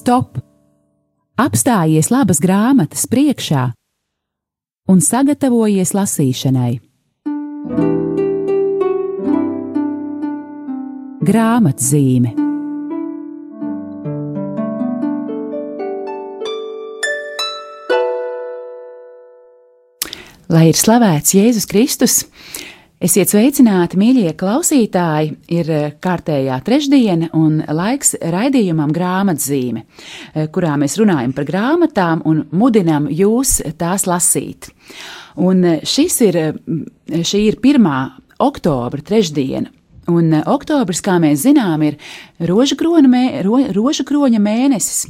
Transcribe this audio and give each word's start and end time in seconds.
stop! 0.00 0.38
Apstājies 1.40 2.10
labas 2.12 2.40
grāmatas 2.40 3.06
priekšā 3.08 3.70
un 4.92 5.00
sagatavojies 5.04 5.94
lasīšanai. 5.96 6.72
Grāmatzīme 11.30 12.32
Lai 20.50 20.64
ir 20.72 20.74
slavēts 20.74 21.36
Jēzus 21.36 21.68
Kristus! 21.70 22.14
Esiet 23.00 23.30
sveicināti, 23.32 23.96
mīļie 23.96 24.34
klausītāji! 24.36 25.30
Ir 25.56 25.68
eh, 25.72 25.84
kārtējā 26.04 26.58
trešdiena 26.66 27.30
un 27.32 27.62
laiks 27.64 28.12
raidījumam 28.20 28.92
grāmatzīme, 28.92 29.86
eh, 29.86 30.50
kurā 30.52 30.74
mēs 30.76 30.98
runājam 31.00 31.32
par 31.32 31.46
grāmatām 31.48 32.20
un 32.28 32.42
mudinam 32.52 33.06
jūs 33.08 33.54
tās 33.80 34.04
lasīt. 34.04 34.68
Un 35.40 35.64
eh, 35.64 35.80
šis 35.80 36.18
ir, 36.28 36.38
šī 37.24 37.40
ir 37.46 37.56
pirmā 37.64 38.02
oktobra 38.36 39.00
trešdiena, 39.00 39.72
Un 40.10 40.32
oktobris, 40.40 41.02
kā 41.04 41.18
mēs 41.22 41.44
zinām, 41.44 41.84
ir 41.86 41.98
roža, 42.48 42.76
mē, 43.06 43.24
ro, 43.46 43.60
roža 43.76 44.04
kroņa 44.08 44.40
mēnesis, 44.42 45.06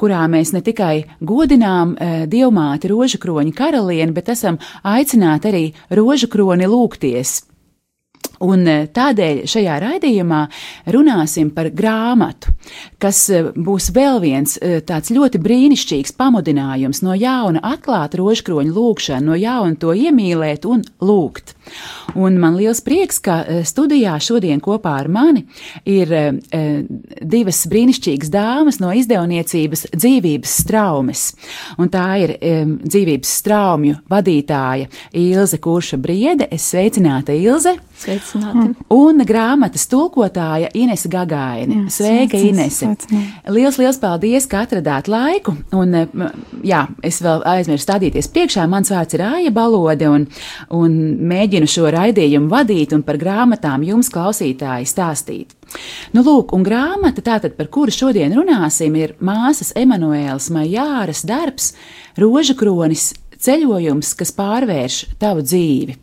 kurā 0.00 0.24
mēs 0.30 0.52
ne 0.56 0.62
tikai 0.66 1.04
godinām 1.20 1.94
e, 1.94 2.26
dievmāti 2.30 2.90
roža 2.90 3.20
kroņa 3.22 3.54
karalieni, 3.54 4.12
bet 4.16 4.32
esam 4.34 4.58
aicināti 4.82 5.52
arī 5.52 5.64
roža 5.90 6.26
kroni 6.30 6.66
lūgties 6.66 7.49
Un 8.40 8.64
e, 8.64 8.76
tādēļ 8.88 9.42
šajā 9.50 9.74
raidījumā 9.82 10.40
runāsim 10.94 11.50
par 11.52 11.68
grāmatu, 11.76 12.54
kas 13.02 13.26
e, 13.28 13.42
būs 13.52 13.90
vēl 13.92 14.20
viens 14.22 14.56
e, 14.56 14.78
tāds 14.86 15.12
ļoti 15.12 15.40
brīnišķīgs 15.44 16.14
pamudinājums 16.16 17.02
no 17.04 17.12
jauna 17.20 17.60
atklāt 17.68 18.16
rožkroņu 18.16 18.72
lūgšanu, 18.72 19.28
no 19.28 19.36
jauna 19.36 19.76
to 19.80 19.92
iemīlēt 19.92 20.64
un 20.64 20.86
lūgt. 21.04 21.52
Un 22.16 22.38
man 22.40 22.56
liels 22.56 22.80
prieks, 22.82 23.20
ka 23.22 23.36
studijā 23.68 24.16
šodien 24.24 24.58
kopā 24.64 24.96
ar 25.02 25.10
mani 25.12 25.44
ir 25.86 26.10
divas 27.20 27.60
brīnišķīgas 27.70 28.32
dāmas 28.32 28.80
no 28.82 28.90
izdevniecības 28.96 29.84
dzīvības 29.92 30.56
straumes. 30.64 31.28
Un 31.78 31.92
tā 31.92 32.08
ir 32.24 32.34
dzīvības 32.40 33.36
straumju 33.44 34.00
vadītāja 34.10 34.90
Ilze 35.20 35.60
Kurša 35.62 36.00
Briede. 36.02 36.50
Es 36.50 36.66
sveicināta 36.72 37.36
Ilze! 37.36 37.76
Sveicināti. 38.00 38.70
Un 38.94 39.20
grāmatas 39.28 39.84
tulkotāja 39.90 40.70
Inese 40.78 41.10
Gagaini. 41.12 41.82
Jā, 41.82 41.92
Sveika, 41.92 42.38
Inese! 42.40 42.88
Sveicināti. 42.88 43.20
Liels, 43.52 44.00
paldies, 44.00 44.46
ka 44.48 44.62
atradāt 44.64 45.10
laiku. 45.10 45.54
Un, 45.76 45.92
jā, 46.64 46.86
es 47.04 47.20
vēl 47.24 47.44
aizmirsu 47.52 47.84
stādīties 47.84 48.30
priekšā. 48.32 48.64
Mans 48.72 48.92
vārds 48.92 49.18
ir 49.18 49.24
Āja 49.26 49.52
Balode 49.52 50.08
un, 50.08 50.26
un 50.76 50.98
mēģinu 51.30 51.68
šo 51.68 51.92
raidījumu 51.92 52.48
vadīt 52.52 52.96
un 52.96 53.04
par 53.04 53.20
grāmatām 53.20 53.84
jums, 53.84 54.08
klausītāji, 54.12 54.88
stāstīt. 54.88 55.56
Nu, 56.16 56.24
lūk, 56.24 56.54
un 56.56 56.64
grāmata, 56.66 57.22
tātad, 57.26 57.54
par 57.58 57.68
kuru 57.72 57.92
šodien 57.94 58.32
runāsim, 58.34 58.96
ir 58.96 59.16
māsas 59.20 59.74
Emanuēlas 59.78 60.48
Majāras 60.54 61.26
darbs 61.28 61.74
Roža 62.18 62.56
kronis 62.58 63.10
ceļojums, 63.40 64.16
kas 64.16 64.32
pārvērš 64.36 65.02
tavu 65.20 65.44
dzīvi. 65.44 66.00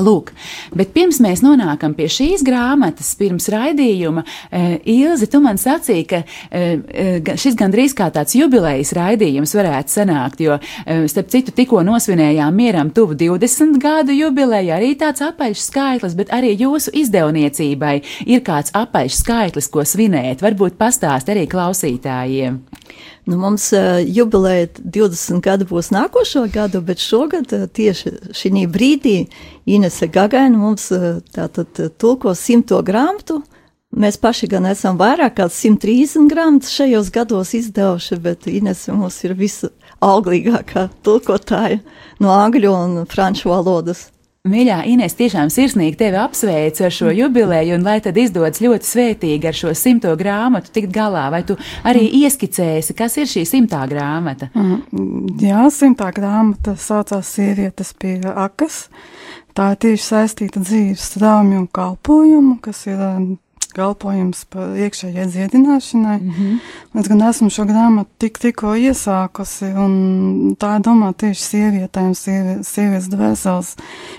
Lūk, 0.00 0.32
bet 0.76 0.92
pirms 0.94 1.20
mēs 1.24 1.42
nonākam 1.44 1.96
pie 1.98 2.08
šīs 2.12 2.44
grāmatas, 2.46 3.12
pirms 3.18 3.48
raidījuma, 3.52 4.24
uh, 4.24 4.74
Ilzi, 4.88 5.28
tu 5.30 5.42
man 5.44 5.60
sacīji, 5.60 6.06
ka 6.10 6.22
uh, 6.24 7.32
šis 7.38 7.56
gandrīz 7.58 7.96
kā 7.98 8.08
tāds 8.14 8.36
jubilejas 8.38 8.94
raidījums 8.96 9.54
varētu 9.56 9.92
sanākt, 9.92 10.42
jo, 10.42 10.58
starp 11.10 11.30
citu, 11.32 11.54
tikko 11.56 11.82
nosvinējām 11.86 12.56
mieram 12.56 12.92
tuvu 12.94 13.16
20 13.18 13.78
gadu 13.82 14.16
jubileju, 14.16 14.74
arī 14.76 14.92
tāds 14.98 15.24
apaļš 15.24 15.66
skaitlis, 15.68 16.16
bet 16.18 16.32
arī 16.34 16.54
jūsu 16.56 16.94
izdevniecībai 17.02 17.96
ir 18.26 18.44
kāds 18.46 18.74
apaļš 18.78 19.22
skaitlis, 19.22 19.70
ko 19.72 19.86
svinēt. 19.88 20.44
Varbūt 20.44 20.78
pastāst 20.80 21.32
arī 21.32 21.48
klausītājiem. 21.50 22.62
Nu, 23.24 23.36
mums 23.38 23.68
jubileja 24.06 24.66
20 24.82 25.40
gadu 25.44 25.68
būs 25.70 25.92
nākošo 25.94 26.48
gadu, 26.52 26.80
bet 26.82 26.98
šogad 26.98 27.52
tieši 27.74 28.16
šī 28.34 28.66
brīdī 28.66 29.16
Inese 29.66 30.08
Gagaina 30.10 30.58
mums 30.58 30.88
tātad 31.34 31.78
tulko 32.02 32.34
simto 32.34 32.82
grāmatu. 32.82 33.42
Mēs 33.92 34.16
paši 34.16 34.48
gan 34.48 34.64
esam 34.70 34.96
vairāk 34.96 35.36
kā 35.36 35.46
130 35.52 36.30
grāmatas 36.32 36.72
šajos 36.72 37.10
gados 37.12 37.52
izdevuši, 37.54 38.16
bet 38.24 38.46
Inese 38.48 38.94
mums 38.96 39.18
ir 39.26 39.36
visu 39.36 39.68
auglīgākā 40.02 40.88
tulkotāja 41.04 41.82
no 42.18 42.32
angļu 42.32 42.72
un 42.72 43.02
franču 43.06 43.52
valodas. 43.52 44.08
Mīļā 44.42 44.80
Inês, 44.90 45.12
tiešām 45.14 45.52
sirsnīgi 45.54 46.00
tevi 46.00 46.18
apsveicu 46.18 46.82
ar 46.82 46.90
šo 46.90 47.12
jubileju, 47.14 47.76
un 47.76 47.84
lai 47.86 48.00
tad 48.02 48.16
izdodas 48.18 48.58
ļoti 48.58 48.88
svētīgi 48.88 49.46
ar 49.46 49.54
šo 49.54 49.70
simto 49.78 50.10
grāmatu 50.18 50.72
tikt 50.74 50.90
galā. 50.90 51.28
Vai 51.30 51.44
tu 51.46 51.54
arī 51.86 52.08
mm. 52.08 52.24
ieskicēsi, 52.24 52.96
kas 52.98 53.14
ir 53.22 53.30
šī 53.30 53.44
simtā 53.46 53.84
grāmata? 53.86 54.48
Mm, 54.58 55.38
jā, 55.44 55.62
simtā 55.70 56.08
grāmata 56.16 56.74
saucās 56.74 57.30
Sievietes 57.36 57.94
pie 57.94 58.16
akas. 58.34 58.88
Tā 59.54 59.76
ir 59.76 59.80
tieši 59.86 60.08
saistīta 60.08 60.64
dzīves 60.66 61.06
straumju 61.12 61.62
un 61.62 61.70
kalpojumu, 61.78 62.58
kas 62.66 62.82
ir 62.90 62.98
kalpojums 63.76 64.44
par 64.52 64.76
iekšējai 64.76 65.26
dziedināšanai. 65.34 66.18
Mm 66.20 66.32
-hmm. 66.38 67.00
Es 67.00 67.08
gan 67.08 67.22
esmu 67.28 67.50
šo 67.50 67.64
grāmatu 67.64 68.10
tik, 68.18 68.38
tikko 68.38 68.74
iesākusi, 68.74 69.72
un 69.74 70.56
tā 70.60 70.76
ir 70.76 70.86
domāta 70.88 71.26
tieši 71.26 71.42
sievietēm, 71.42 72.14
sievietes 72.14 73.08
dvēseles 73.08 73.76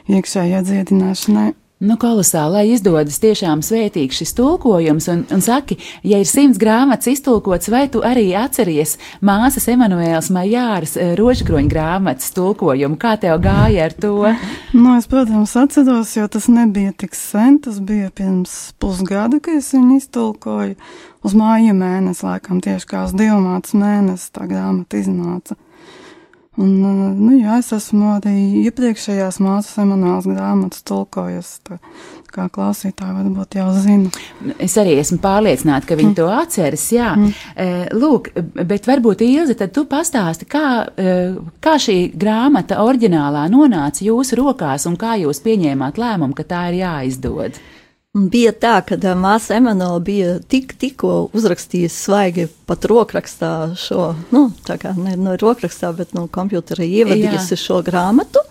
iekšējai 0.08 0.64
dziedināšanai. 0.64 1.53
Nu, 1.84 1.98
kolosāli, 2.00 2.54
lai 2.54 2.62
izdodas 2.72 3.18
tiešām 3.20 3.60
svētīgs 3.60 4.22
šis 4.22 4.32
tulkojums, 4.38 5.10
un, 5.12 5.26
un 5.36 5.42
saki, 5.44 5.76
ja 6.08 6.22
ir 6.22 6.30
simts 6.30 6.56
grāmatas 6.62 7.10
iztulkots, 7.12 7.68
vai 7.74 7.90
tu 7.92 8.00
arī 8.08 8.30
atceries 8.40 8.94
māsas 9.20 9.68
Emanuēlas 9.74 10.30
Majāras 10.32 10.96
eh, 10.96 11.12
rožkroņa 11.20 11.68
grāmatas 11.74 12.32
tulkojumu? 12.38 12.96
Kā 13.02 13.18
tev 13.20 13.42
gāja 13.44 13.90
ar 13.90 13.98
to? 14.00 14.14
Nu, 14.72 14.94
es, 14.96 15.10
protams, 15.12 15.58
atceros, 15.60 16.16
jo 16.16 16.30
tas 16.32 16.48
nebija 16.48 16.96
tik 17.04 17.20
sen, 17.20 17.60
tas 17.66 17.84
bija 17.84 18.14
pirms 18.16 18.72
pusgada, 18.80 19.42
kad 19.44 19.60
es 19.60 19.74
viņu 19.76 20.00
iztulkoju. 20.00 20.80
Uz 21.28 21.36
māja 21.36 21.76
mēnesi, 21.76 22.24
laikam, 22.24 22.64
tieši 22.64 22.94
kā 22.94 23.04
uz 23.10 23.18
divmātas 23.20 23.76
mēnesi 23.76 24.32
tā 24.32 24.48
grāmata 24.48 25.04
iznāca. 25.04 25.60
Un, 26.62 26.74
nu, 27.18 27.31
jā, 27.40 27.56
es 27.64 27.72
esmu 27.74 28.12
arī 28.19 28.36
iepriekšējās 28.68 29.40
mācības 29.41 29.80
Emanuēlas 29.81 30.28
grāmatas 30.30 30.84
tulkojusi. 30.86 31.56
Tā, 31.66 31.80
kā 32.34 32.46
klausītāji 32.53 33.16
varbūt 33.18 33.58
jau 33.58 33.68
zina. 33.81 34.12
Es 34.62 34.75
arī 34.81 34.96
esmu 35.02 35.18
pārliecināta, 35.24 35.88
ka 35.90 35.97
viņi 35.97 36.12
mm. 36.12 36.18
to 36.19 36.28
atceras. 36.34 36.86
Jā, 36.94 37.12
mm. 37.18 37.97
lūk, 37.97 38.30
bet 38.69 38.90
varbūt 38.90 39.25
Ilze, 39.25 39.58
tad 39.58 39.74
tu 39.74 39.86
pastāsti, 39.90 40.47
kā, 40.50 40.66
kā 41.64 41.75
šī 41.81 41.97
grāmata 42.22 42.84
oriģinālā 42.85 43.47
nonāca 43.53 44.06
jūsu 44.06 44.38
rokās 44.41 44.85
un 44.90 44.97
kā 45.02 45.18
jūs 45.24 45.41
pieņēmāt 45.46 46.02
lēmumu, 46.02 46.38
ka 46.38 46.46
tā 46.53 46.68
ir 46.70 46.84
jāizdod. 46.84 47.58
Bija 48.13 48.51
tā, 48.53 48.75
ka 48.85 48.94
māsa 49.18 49.56
Emanuela 49.57 49.97
bija 49.97 50.35
tik, 50.46 50.75
tikko 50.78 51.31
uzrakstījusi 51.34 51.96
svaigi 51.97 52.44
pat 52.69 52.85
rokrakstā 52.85 53.74
šo, 53.74 54.12
nu, 54.29 54.51
tā 54.68 54.78
kā 54.78 54.91
ne 54.94 55.16
no 55.18 55.34
rokrakstā, 55.34 55.90
bet 55.97 56.13
no 56.13 56.28
kompjutera 56.29 56.85
ievadījusi 56.85 57.57
šo 57.57 57.79
grāmatu, 57.81 58.44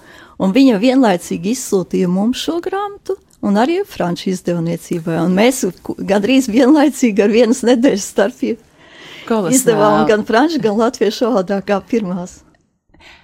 un 0.43 0.51
viņa 0.51 0.81
vienlaicīgi 0.83 1.55
izsūtīja 1.55 2.11
mums 2.11 2.43
šo 2.43 2.57
grāmatu, 2.65 3.15
un 3.47 3.63
arī 3.63 3.85
franču 3.87 4.33
izdevniecībai, 4.33 5.21
un 5.23 5.39
mēs 5.39 5.63
gandrīz 6.11 6.51
vienlaicīgi 6.51 7.23
ar 7.23 7.31
vienas 7.31 7.63
nedēļas 7.63 8.11
starpību 8.17 9.47
izdevām 9.55 10.09
gan 10.11 10.27
franču, 10.27 10.59
gan 10.59 10.75
latviešu 10.83 11.31
valodā 11.31 11.63
kā 11.63 11.79
pirmās. 11.87 12.41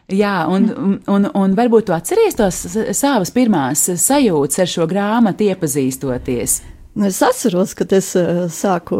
Jā, 0.08 0.46
un, 0.48 0.70
un, 1.04 1.28
un 1.36 1.54
varbūt 1.56 1.90
tu 1.90 1.92
atceries 1.92 2.36
tos 2.38 2.62
savas 2.96 3.32
pirmās 3.34 3.82
sajūtas 4.00 4.62
ar 4.64 4.70
šo 4.72 4.86
grāmatu 4.88 5.50
iepazīstoties. 5.50 6.62
Nu, 6.98 7.06
es 7.06 7.20
atceros, 7.22 7.74
kad 7.78 7.92
es 7.94 8.08
uh, 8.18 8.46
sāku. 8.50 8.96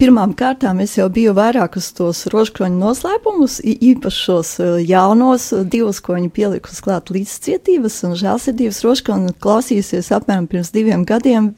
Pirmām 0.00 0.32
kārtām 0.34 0.80
es 0.82 0.96
jau 0.96 1.04
biju 1.12 1.34
vairākus 1.36 1.92
tos 1.94 2.24
rožkroņu 2.32 2.80
noslēpumus, 2.80 3.60
īpaši 3.62 4.22
šos 4.24 4.54
uh, 4.64 4.72
jaunos, 4.80 5.50
divus, 5.70 6.00
ko 6.02 6.16
viņi 6.16 6.32
pielikus 6.34 6.80
klāt 6.82 7.12
līdzcietības 7.14 8.00
un 8.08 8.16
žēlsirdības 8.18 8.80
rožkroņu 8.86 9.36
klausījusies 9.44 10.10
apmēram 10.16 10.48
pirms 10.50 10.72
diviem 10.74 11.04
gadiem. 11.06 11.52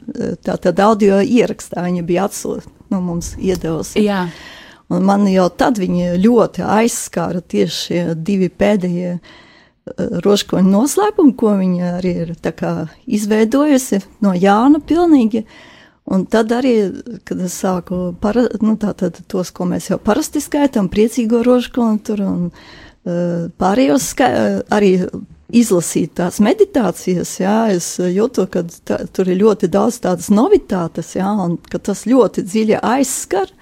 Tātad 0.45 0.83
audio 0.85 1.23
ierakstā 1.23 1.87
viņa 1.87 2.05
bija 2.05 2.27
atsūtīta, 2.29 2.75
nu, 2.93 3.01
mums 3.07 3.33
iedevusi. 3.39 4.05
Jā. 4.05 4.27
Un 4.95 5.07
man 5.09 5.27
jau 5.31 5.49
tad 5.53 5.81
ļoti 5.81 6.65
aizskāra 6.65 7.43
tieši 7.43 7.81
šie 7.81 8.05
divi 8.15 8.49
pēdējie 8.49 9.17
uh, 9.17 9.35
rožkoņu 10.25 10.71
noslēpumi, 10.71 11.35
ko 11.37 11.55
viņa 11.61 11.93
arī 11.99 12.15
ir 12.25 12.33
izveidojusi 13.07 14.01
no 14.25 14.33
Jāna 14.33 14.81
pilnīgi. 14.81 15.45
Un 16.05 16.27
tad 16.29 16.53
arī, 16.53 16.75
kad 17.25 17.41
es 17.41 17.55
sāku 17.63 18.13
para, 18.21 18.45
nu, 18.61 18.77
tātad 18.77 19.23
tos, 19.29 19.51
ko 19.57 19.65
mēs 19.65 19.89
jau 19.89 19.97
parasti 19.97 20.43
skaitām, 20.45 20.91
priecīgo 20.93 21.41
rožu 21.45 21.73
konturu 21.79 22.27
un 22.29 22.43
uh, 22.51 23.47
pārējos 23.61 24.11
ska, 24.13 24.29
arī 24.69 24.99
izlasīt 25.55 26.17
tās 26.19 26.41
meditācijas, 26.45 27.39
jā, 27.41 27.57
es 27.73 27.89
jūtu, 28.01 28.47
ka 28.53 28.65
tā, 28.85 28.99
tur 29.15 29.31
ir 29.33 29.41
ļoti 29.41 29.69
daudz 29.73 30.01
tādas 30.05 30.31
novitātes, 30.33 31.15
jā, 31.17 31.29
un 31.45 31.57
ka 31.71 31.81
tas 31.81 32.05
ļoti 32.09 32.45
dziļi 32.45 32.81
aizskar, 32.81 33.53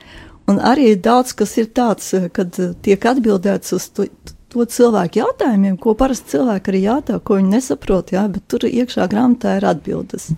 un 0.51 0.61
arī 0.73 0.95
daudz, 0.97 1.35
kas 1.39 1.57
ir 1.61 1.73
tāds, 1.77 2.13
kad 2.35 2.59
tiek 2.83 3.11
atbildēts 3.13 3.77
uz 3.77 3.89
to, 3.95 4.09
to 4.53 4.67
cilvēku 4.69 5.23
jautājumiem, 5.23 5.79
ko 5.81 5.95
parasti 5.99 6.35
cilvēki 6.35 6.73
arī 6.73 6.81
jautā, 6.85 7.19
ko 7.25 7.39
viņi 7.39 7.55
nesaprot, 7.55 8.13
jā, 8.13 8.27
bet 8.33 8.45
tur 8.51 8.67
iekšā 8.69 9.07
grāmatā 9.11 9.57
ir 9.59 9.67
atbildes. 9.71 10.29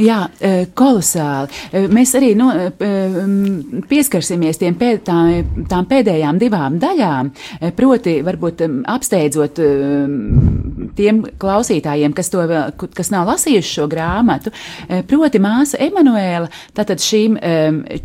Jā, 0.00 0.24
e, 0.40 0.66
kolosāli. 0.74 1.52
E, 1.70 1.84
mēs 1.92 2.14
arī 2.18 2.32
nu, 2.38 2.48
e, 2.50 3.82
pieskarsimies 3.90 4.58
tiem 4.60 4.76
pēd, 4.80 5.04
tā, 5.06 5.18
tām 5.70 5.86
pēdējām 5.90 6.40
divām 6.42 6.80
daļām, 6.82 7.32
proti, 7.78 8.18
varbūt 8.26 8.64
apsteidzot 8.90 9.62
tiem 10.96 11.22
klausītājiem, 11.40 12.14
kas, 12.16 12.30
to, 12.32 12.44
kas 12.96 13.12
nav 13.12 13.28
lasījuši 13.30 13.76
šo 13.78 13.86
grāmatu, 13.90 14.52
proti 15.08 15.40
māsa 15.42 15.80
Emanuēla, 15.82 16.50
tātad 16.76 17.02
šīm 17.02 17.38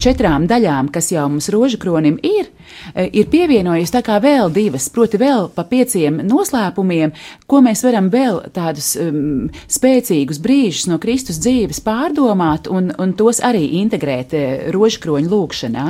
četrām 0.01 0.47
daļām, 0.49 0.91
kas 0.93 1.11
jau 1.13 1.27
mums 1.31 1.49
rožakronim 1.53 2.19
ir, 2.25 2.49
ir 2.95 3.29
pievienojusi 3.31 3.95
tā 3.95 4.03
kā 4.05 4.19
vēl 4.23 4.51
divas, 4.53 4.89
proti 4.93 5.19
vēl 5.21 5.49
pa 5.55 5.65
pieciem 5.67 6.21
noslēpumiem, 6.27 7.13
ko 7.47 7.61
mēs 7.65 7.83
varam 7.87 8.09
vēl 8.13 8.41
tādus 8.55 8.93
um, 9.01 9.47
spēcīgus 9.71 10.41
brīžus 10.43 10.87
no 10.91 10.99
Kristus 11.03 11.41
dzīves 11.43 11.81
pārdomāt 11.85 12.69
un, 12.71 12.91
un 12.97 13.15
tos 13.17 13.41
arī 13.45 13.65
integrēt 13.81 14.35
rožkroņu 14.75 15.31
lūkšanā. 15.31 15.87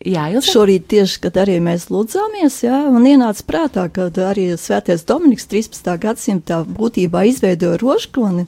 Jā, 0.00 0.30
Ilsa? 0.32 0.54
Šorīt 0.54 0.86
tieši, 0.88 1.18
kad 1.26 1.36
arī 1.42 1.58
mēs 1.60 1.90
lūdzāmies, 1.92 2.62
jā, 2.64 2.78
man 2.88 3.04
ienāca 3.04 3.44
prātā, 3.44 3.84
ka 3.92 4.08
arī 4.30 4.46
Svētais 4.56 5.04
Dominiks 5.04 5.44
13. 5.50 5.90
gadsimtā 6.00 6.62
būtībā 6.64 7.26
izveidoja 7.28 7.76
rožkroni, 7.82 8.46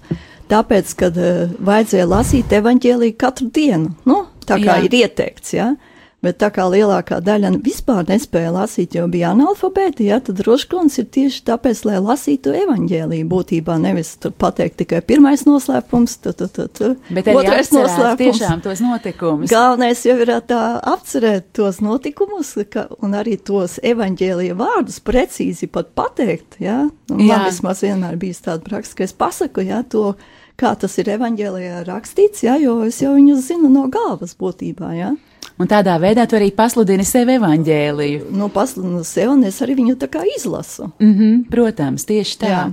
tāpēc, 0.49 0.95
kad 0.97 1.19
uh, 1.21 1.53
vajadzēja 1.61 2.09
lasīt 2.09 2.57
evaņģēliju 2.57 3.19
katru 3.21 3.51
dienu, 3.53 3.93
nu, 4.09 4.23
tā 4.49 4.57
kā 4.65 4.79
jā. 4.79 4.87
ir 4.89 4.97
ieteikts, 5.03 5.53
jā. 5.59 5.73
Ja? 5.75 5.92
Bet 6.23 6.37
tā 6.39 6.53
kā 6.55 6.69
lielākā 6.71 7.17
daļa 7.25 7.51
vispār 7.65 8.05
nespēja 8.07 8.53
lasīt, 8.55 8.95
jo 8.95 9.09
bija 9.11 9.33
analfabēti, 9.35 10.05
ja, 10.07 10.21
tad 10.23 10.39
rožkrons 10.47 11.01
ir 11.03 11.09
tieši 11.11 11.41
tāpēc, 11.49 11.81
lai 11.89 11.97
lasītu 11.99 12.53
evaņģēlīju 12.61 13.27
būtībā, 13.27 13.75
nevis 13.83 14.13
pateikt 14.39 14.79
tikai 14.85 15.01
pirmais 15.03 15.43
noslēpums, 15.49 16.15
tad, 16.23 16.39
tad, 16.39 16.55
tad 16.79 17.01
Bet 17.11 17.27
otrais 17.33 17.73
noslēpums. 17.75 18.39
tiešām 18.39 18.63
tos 18.63 18.83
notikumus. 18.85 19.51
Galvenais 19.51 20.05
jau 20.07 20.15
ir 20.23 20.31
tā 20.47 20.61
apcerēt 20.93 21.49
tos 21.59 21.81
notikumus 21.83 22.55
ka, 22.71 22.87
un 23.03 23.19
arī 23.19 23.35
tos 23.43 23.81
evaņģēlīja 23.83 24.55
vārdus 24.63 25.01
precīzi 25.03 25.67
pat 25.75 25.91
pateikt, 25.99 26.61
ja. 26.63 26.85
Un 27.11 27.25
man 27.27 27.49
vismaz 27.49 27.83
vienmēr 27.83 28.15
bijis 28.23 28.45
tāda 28.47 28.63
praksa, 28.69 28.95
ka 29.01 29.09
es 29.09 29.17
pasaku, 29.17 29.67
ja, 29.67 29.83
to, 29.83 30.15
kā 30.55 30.77
tas 30.79 30.95
ir 31.03 31.11
evaņģēlijā 31.17 31.83
rakstīts, 31.91 32.47
ja, 32.47 32.55
jo 32.63 32.79
es 32.87 33.03
jau 33.03 33.17
viņu 33.19 33.41
zinu 33.43 33.75
no 33.75 33.89
galvas 33.91 34.39
būtībā, 34.39 34.95
ja. 35.03 35.13
Un 35.63 35.71
tādā 35.71 35.95
veidā 36.03 36.27
tu 36.27 36.35
arī 36.39 36.51
pasludini 36.57 37.05
sev 37.07 37.31
evaņģēliju. 37.37 38.33
Nu, 38.35 38.49
pasludinu 38.53 39.05
sev, 39.07 39.37
un 39.37 39.47
es 39.47 39.61
arī 39.63 39.77
viņu 39.79 39.95
tā 40.01 40.09
kā 40.11 40.25
izlasu. 40.37 40.91
Mm 40.99 41.15
-hmm, 41.15 41.45
protams, 41.51 42.05
tieši 42.05 42.39
tā. 42.39 42.51
Jā. 42.51 42.67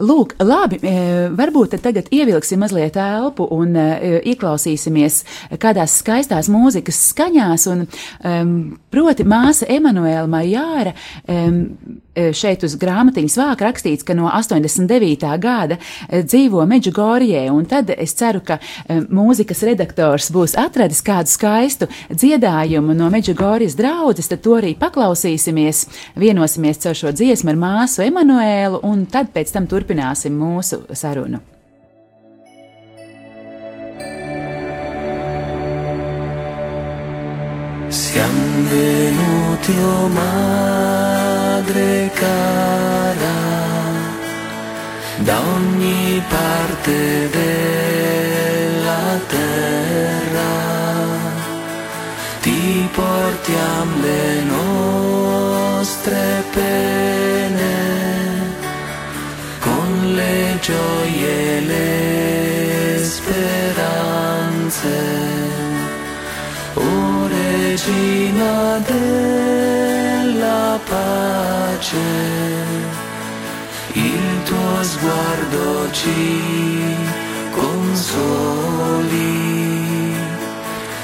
Lūk, 0.00 0.34
labi, 0.40 0.78
e, 0.82 1.28
varbūt 1.36 1.76
tagad 1.82 2.08
ievilksim 2.10 2.60
mazliet 2.62 2.96
elpu 2.96 3.44
un 3.50 3.76
e, 3.76 4.20
ieklausīsimies 4.32 5.24
kādās 5.60 5.98
skaistās 6.00 6.48
mūzikas 6.48 7.00
skaņās. 7.12 7.66
Un, 7.72 7.86
um, 8.24 8.78
proti, 8.90 9.24
māsa 9.24 9.68
Emanuēla 9.68 10.28
Majāra 10.28 10.94
um, 11.28 11.66
šeit 12.14 12.64
uz 12.66 12.74
grāmatiņas 12.80 13.36
vāk 13.40 13.62
rakstīts, 13.64 14.04
ka 14.04 14.16
no 14.16 14.28
89. 14.28 15.24
gada 15.40 15.78
eh, 15.78 16.22
dzīvo 16.22 16.64
Meģigorijē, 16.68 17.46
un 17.52 17.64
tad 17.68 17.92
es 17.96 18.14
ceru, 18.18 18.42
ka 18.44 18.58
eh, 18.60 19.00
mūzikas 19.08 19.64
redaktors 19.68 20.30
būs 20.34 20.56
atradis 20.60 21.02
kādu 21.04 21.32
skaistu 21.32 21.88
dziedājumu 22.10 22.96
no 22.98 23.08
Meģigorijas 23.12 23.78
draudzes, 23.78 24.28
tad 24.28 24.44
to 24.44 24.58
arī 24.58 24.74
paklausīsimies, 24.78 25.86
vienosimies 26.20 26.82
caur 26.84 26.98
šo 26.98 27.14
dziesmu 27.16 27.54
ar 27.54 27.62
māsu 27.64 28.04
Emanuēlu, 28.04 28.82
un 28.88 29.06
tad 29.06 29.32
pēc 29.32 29.54
tam 29.56 29.70
turpināsim 29.70 30.36
mūsu 30.36 30.84
sarunu. 30.92 31.40
Siamo 37.92 38.68
venuti, 38.70 39.74
oh 39.84 41.21
madre 41.62 42.10
cara, 42.14 43.38
da 45.18 45.38
ogni 45.38 46.22
parte 46.28 47.28
della 47.30 49.20
terra. 49.28 50.50
Ti 52.40 52.88
portiamo 52.92 54.00
le 54.00 54.42
nostre 54.42 56.20
pene 56.52 57.21
pace, 71.92 72.70
il 73.92 74.42
tuo 74.44 74.82
sguardo 74.82 75.90
ci 75.92 76.96
consoli, 77.50 79.00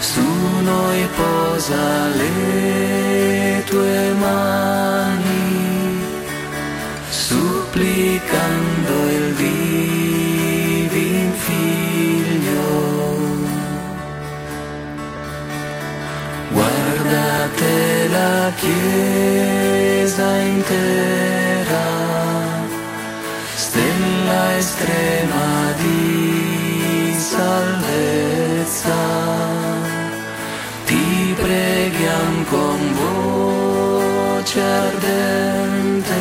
su 0.01 0.23
noi 0.63 1.09
posa 1.17 2.09
le 2.17 3.08
Intera, 20.71 21.87
stella 23.55 24.59
estrema 24.59 25.73
di 25.79 27.15
salvezza. 27.17 28.93
Ti 30.85 31.35
preghiamo 31.41 32.45
con 32.51 32.95
voce 33.01 34.61
ardente, 34.61 36.21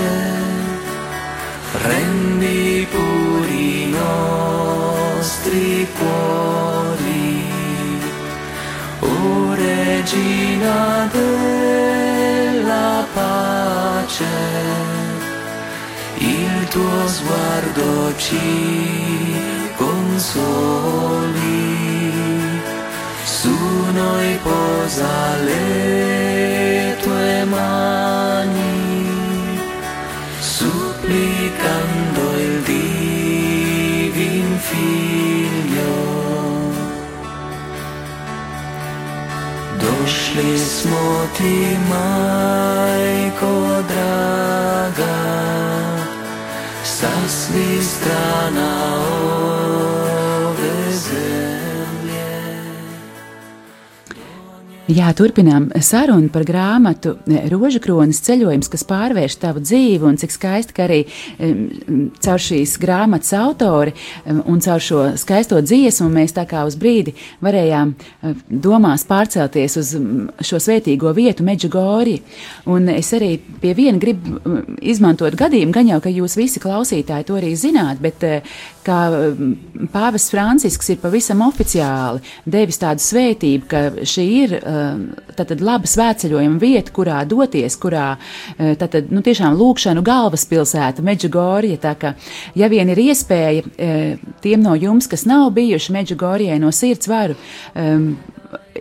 rendi 1.83 2.87
puri 2.89 3.83
i 3.83 3.89
nostri 3.89 5.87
cuori 5.99 6.47
regina 10.07 11.09
della 11.11 11.36
pace, 14.17 14.25
il 16.17 16.67
tuo 16.69 17.07
sguardo 17.07 18.15
ci 18.17 19.35
consoli, 19.75 21.35
su 23.23 23.55
noi 23.93 24.39
posa 24.41 25.37
le 25.43 26.97
tue 27.01 27.45
mani, 27.45 28.16
Došli 40.37 40.59
smo 40.59 41.27
ti, 41.37 41.77
majko 41.89 43.53
draga, 43.89 45.17
sa 46.83 47.09
svih 47.27 47.85
strana 47.85 49.06
Jā, 54.87 55.09
turpinām 55.11 55.65
sarunu 55.83 56.29
par 56.31 56.45
grāmatu 56.47 57.17
Rožu 57.51 57.81
kronis 57.83 58.21
ceļojums, 58.23 58.69
kas 58.71 58.85
pārvērš 58.87 59.35
tavu 59.41 59.59
dzīvi, 59.59 60.05
un 60.07 60.15
cik 60.15 60.31
skaisti, 60.31 60.75
ka 60.77 60.85
arī 60.85 61.01
um, 61.43 62.05
caur 62.23 62.39
šīs 62.39 62.77
grāmatas 62.79 63.33
autori 63.35 63.91
um, 63.91 64.39
un 64.53 64.61
caur 64.63 64.79
šo 64.79 65.01
skaisto 65.19 65.59
dziesmu 65.59 66.07
mēs 66.13 66.37
tā 66.37 66.45
kā 66.47 66.63
uz 66.63 66.77
brīdi 66.79 67.11
varējām 67.43 67.91
domās 68.47 69.03
pārcelties 69.09 69.75
uz 69.81 69.91
šo 70.47 70.61
svētīgo 70.63 71.11
vietu 71.17 71.43
Medžugorju. 71.43 72.23
Un 72.71 72.87
es 72.95 73.11
arī 73.17 73.33
pie 73.59 73.75
viena 73.75 73.99
gribu 73.99 74.39
izmantot 74.79 75.35
gadījumu, 75.35 75.75
gan 75.75 75.91
jau, 75.91 75.99
ka 75.99 76.15
jūs 76.15 76.39
visi 76.39 76.63
klausītāji 76.63 77.27
to 77.27 77.35
arī 77.35 77.51
zināt, 77.59 77.99
bet 77.99 78.23
kā 78.87 79.01
pāvests 79.91 80.31
Francisks 80.31 80.95
ir 80.95 81.03
pavisam 81.03 81.43
oficiāli 81.43 82.23
devis 82.47 82.79
tādu 82.79 83.03
svētību, 83.03 83.67
ka 83.67 83.83
šī 84.07 84.27
ir 84.45 84.57
tātad 85.37 85.61
laba 85.63 85.89
svētceļojuma 85.89 86.61
vieta, 86.61 86.93
kurā 86.95 87.21
doties, 87.29 87.77
kurā 87.81 88.07
tātad, 88.57 89.11
nu, 89.13 89.23
tiešām 89.25 89.57
lūkšanu 89.59 90.03
galvaspilsēta 90.05 91.05
Medžugorja, 91.05 91.79
tā 91.83 91.93
ka, 91.99 92.13
ja 92.57 92.69
vien 92.71 92.89
ir 92.93 93.01
iespēja 93.09 93.65
tiem 94.43 94.63
no 94.63 94.77
jums, 94.77 95.09
kas 95.11 95.27
nav 95.29 95.51
bijuši 95.57 95.95
Medžugorjai 95.97 96.57
no 96.63 96.71
sirds 96.75 97.09
varu, 97.11 97.37
um, 97.75 98.09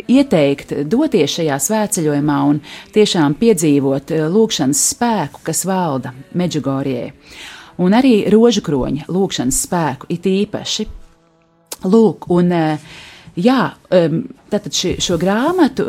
ieteikt 0.07 0.73
doties 0.87 1.39
šajā 1.41 1.59
svētceļojumā 1.65 2.39
un 2.47 2.63
tiešām 2.95 3.35
piedzīvot 3.41 4.15
lūkšanas 4.33 4.87
spēku, 4.95 5.43
kas 5.47 5.65
valda 5.67 6.15
Medžugorjai 6.37 7.13
un 7.83 7.97
arī 7.97 8.25
rožu 8.33 8.63
kroņa 8.65 9.09
lūkšanas 9.13 9.65
spēku 9.67 10.09
it 10.13 10.27
īpaši. 10.31 10.87
Lūk, 11.87 12.31
un 12.33 12.53
jā, 13.37 13.61
tātad 14.51 14.73
ši, 14.75 14.97
šo 15.03 15.19
grāmatu 15.21 15.87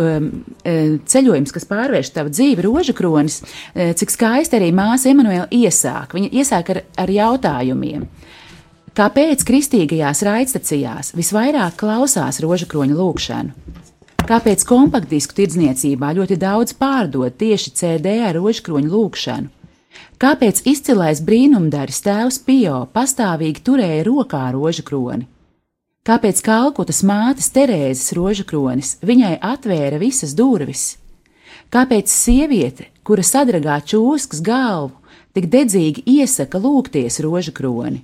ceļojums, 0.64 1.54
kas 1.56 1.68
pārvērš 1.70 2.14
tavu 2.16 2.34
dzīvi, 2.34 2.66
rožu 2.66 2.96
kronis, 2.98 3.42
cik 3.74 4.14
skaisti 4.14 4.60
arī 4.60 4.72
māsa 4.76 5.12
Emanuela 5.12 5.48
iesāk. 5.54 6.16
Viņa 6.18 6.32
iesāk 6.42 6.74
ar, 6.76 6.84
ar 7.00 7.14
jautājumiem. 7.14 8.08
Kāpēc 8.98 9.44
kristīgajās 9.46 10.24
raidstacijās 10.26 11.14
visvairāk 11.18 11.76
klausās 11.78 12.42
rožu 12.42 12.66
kroņa 12.72 12.98
lūkšanu? 12.98 13.76
Kāpēc 14.28 14.66
kompaktdisku 14.68 15.38
tirdzniecībā 15.38 16.10
ļoti 16.18 16.36
daudz 16.42 16.74
pārdod 16.76 17.38
tieši 17.40 17.72
CD 17.78 18.18
ar 18.28 18.36
rožkroņu 18.36 18.90
lūkšanu? 18.92 19.54
Kāpēc 20.20 20.64
izcilais 20.68 21.22
brīnumdaris 21.24 22.02
tēvs 22.04 22.42
Pio 22.44 22.82
pastāvīgi 22.94 23.64
turēja 23.64 24.04
rokā 24.10 24.44
rožu 24.56 24.84
kroni? 24.84 25.30
Kāpēc 26.08 26.40
kalkutas 26.40 27.02
mātes 27.04 27.50
Terēzes 27.52 28.14
rožu 28.16 28.46
kronis 28.48 28.94
viņai 29.04 29.34
atvēra 29.44 29.98
visas 30.00 30.32
durvis? 30.38 30.94
Kāpēc 31.68 32.08
sieviete, 32.08 32.86
kura 33.04 33.26
sadragā 33.28 33.82
čūskas 33.84 34.40
galvu, 34.40 34.94
tik 35.36 35.50
dedzīgi 35.52 36.06
iesaka 36.08 36.62
lūgties 36.64 37.20
rožu 37.26 37.52
kroni? 37.58 38.00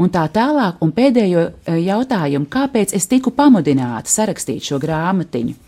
Un 0.00 0.08
tā 0.14 0.22
tālāk, 0.32 0.80
un 0.80 0.94
pēdējo 0.96 1.44
eh, 1.44 1.76
jautājumu, 1.90 2.48
kāpēc 2.48 2.96
es 2.96 3.04
tiku 3.10 3.34
pamudināta 3.36 4.08
sarakstīt 4.08 4.64
šo 4.70 4.80
grāmatiņu? 4.80 5.58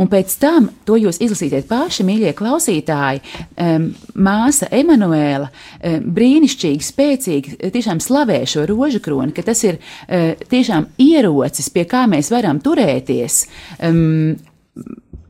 Un 0.00 0.08
pēc 0.08 0.32
tam, 0.40 0.70
to 0.88 0.96
jūs 1.00 1.20
izlasīsiet 1.20 1.68
paši, 1.68 2.06
mīļie 2.08 2.32
klausītāji, 2.38 3.20
um, 3.60 3.90
māsa 4.16 4.70
Emanuēla 4.72 5.50
um, 5.50 6.08
brīnišķīgi, 6.16 6.86
spēcīgi, 6.86 7.58
tiešām 7.74 8.00
slavē 8.00 8.40
šo 8.48 8.64
rožu 8.70 9.02
kroni, 9.04 9.34
ka 9.36 9.44
tas 9.46 9.60
ir 9.66 9.76
uh, 9.76 10.32
tiešām 10.50 10.88
ierocis, 11.04 11.68
pie 11.74 11.84
kā 11.90 12.06
mēs 12.10 12.32
varam 12.32 12.62
turēties. 12.64 13.44
Um, 13.84 14.38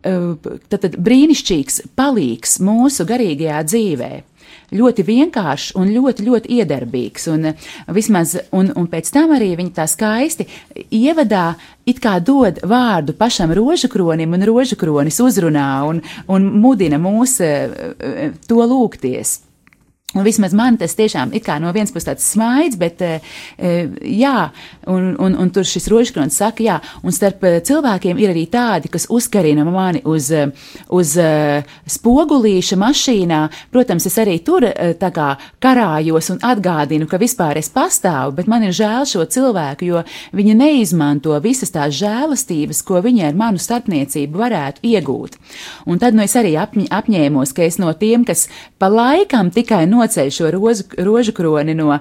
Tad, 0.00 0.78
tad 0.80 0.94
brīnišķīgs 0.96 1.74
palīgs 1.92 2.54
mūsu 2.64 3.04
garīgajā 3.04 3.58
dzīvēm 3.68 4.29
ļoti 4.72 5.04
vienkāršs 5.06 5.74
un 5.78 5.90
ļoti, 5.94 6.26
ļoti 6.26 6.60
iedarbīgs. 6.60 7.28
Un, 7.32 7.50
eh, 7.50 7.68
vismaz, 7.88 8.36
un, 8.56 8.72
un 8.76 8.88
pēc 8.90 9.10
tam 9.12 9.34
arī 9.36 9.52
viņi 9.58 9.74
tā 9.76 9.86
skaisti 9.90 10.46
ievadā 10.90 11.54
it 11.86 12.00
kā 12.02 12.18
dod 12.22 12.62
vārdu 12.62 13.14
pašam 13.18 13.52
rožakronim, 13.56 14.32
un 14.36 14.46
rožakronis 14.46 15.20
uzrunā 15.20 15.68
un, 15.88 16.02
un 16.28 16.50
mudina 16.62 17.00
mūs 17.02 17.40
eh, 17.44 17.94
eh, 17.98 18.34
to 18.46 18.62
lūgties. 18.62 19.49
Un 20.10 20.24
vismaz 20.26 20.54
man 20.56 20.74
tas 20.80 20.96
tiešām 20.98 21.30
ir 21.38 21.46
no 21.62 21.70
vienas 21.70 21.92
puses 21.94 22.08
tāds 22.08 22.26
smaids, 22.26 22.78
bet 22.80 23.02
uh, 23.06 23.20
jā, 24.02 24.50
un, 24.90 25.14
un, 25.22 25.36
un 25.38 25.50
tur 25.54 25.64
šis 25.66 25.86
rožkrons 25.90 26.34
saka, 26.34 26.64
jā, 26.64 26.78
un 27.06 27.14
starp 27.14 27.44
cilvēkiem 27.66 28.18
ir 28.18 28.32
arī 28.32 28.46
tādi, 28.50 28.90
kas 28.90 29.06
uzkarina 29.10 29.64
mani 29.64 30.02
uz, 30.04 30.32
uz 30.90 31.14
spogulīša 31.86 32.78
mašīnā. 32.80 33.40
Protams, 33.70 34.06
es 34.10 34.18
arī 34.18 34.40
tur 34.44 34.66
tā 34.98 35.10
kā 35.14 35.28
karājos 35.62 36.32
un 36.34 36.42
atgādinu, 36.42 37.06
ka 37.10 37.20
vispār 37.20 37.60
es 37.60 37.70
pastāvu, 37.70 38.34
bet 38.40 38.50
man 38.50 38.66
ir 38.66 38.74
žēl 38.74 39.06
šo 39.06 39.26
cilvēku, 39.30 39.86
jo 39.86 40.02
viņi 40.36 40.56
neizmanto 40.58 41.38
visas 41.44 41.70
tās 41.74 41.94
žēlastības, 42.00 42.82
ko 42.86 43.02
viņi 43.04 43.28
ar 43.30 43.38
manu 43.38 43.62
starpniecību 43.62 44.42
varētu 44.42 44.84
iegūt. 44.90 45.38
Un 45.86 46.02
tad 46.02 46.18
nu 46.18 46.26
es 46.26 46.34
arī 46.38 46.56
apņ 46.58 46.88
apņēmos, 46.90 47.54
ka 47.54 47.66
es 47.66 47.78
no 47.80 47.92
tiem, 47.94 48.26
kas 48.28 48.48
pa 48.80 48.88
laikam 48.90 49.52
tikai 49.54 49.84
no 49.86 50.00
noceļ 50.00 50.30
šo 50.32 50.50
rozu, 50.54 50.84
rožu 51.04 51.34
kroni 51.36 51.74
no 51.76 51.90
uh, 51.92 52.00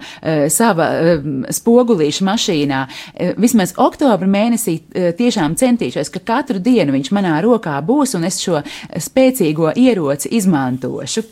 sava 0.51 0.89
uh, 0.89 1.25
spogulīša 1.51 2.27
mašīnā. 2.27 2.83
Uh, 2.86 3.33
vismaz 3.38 3.75
oktobra 3.77 4.27
mēnesī 4.29 4.79
uh, 4.79 5.09
tiešām 5.17 5.57
centīšos, 5.59 6.12
ka 6.13 6.24
katru 6.33 6.62
dienu 6.63 6.95
viņš 6.95 7.12
manā 7.15 7.39
rokā 7.43 7.75
būs 7.86 8.15
un 8.17 8.29
es 8.29 8.39
šo 8.43 8.63
spēcīgo 8.95 9.74
ieroci 9.75 10.31
izmantošu. 10.39 11.25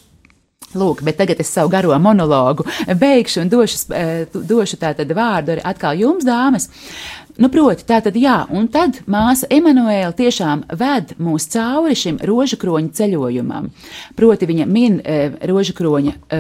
Lūk, 0.75 0.99
bet 1.07 1.15
tagad 1.15 1.39
es 1.39 1.47
savu 1.53 1.71
garo 1.71 1.95
monologu 2.03 2.65
beigšu 2.99 3.39
un 3.45 3.49
došu, 3.49 3.77
došu 4.35 4.75
tātad 4.81 5.13
vārdu 5.15 5.55
atkal 5.63 5.95
jums, 5.95 6.25
dāmas. 6.27 6.67
Nu, 7.37 7.51
proti, 7.53 7.85
tā 7.85 7.99
tad 8.01 8.15
jā, 8.17 8.39
un 8.49 8.65
tad 8.73 9.03
māsa 9.05 9.45
Emanuēla 9.53 10.09
tiešām 10.17 10.63
ved 10.79 11.11
mūs 11.21 11.45
cauri 11.53 11.93
šim 11.93 12.15
rožakroņa 12.25 12.89
ceļojumam. 12.97 13.67
Proti, 14.17 14.47
viņa 14.49 14.65
min 14.65 14.95
e, 15.03 15.17
rožakroņa 15.45 16.13
e, 16.17 16.39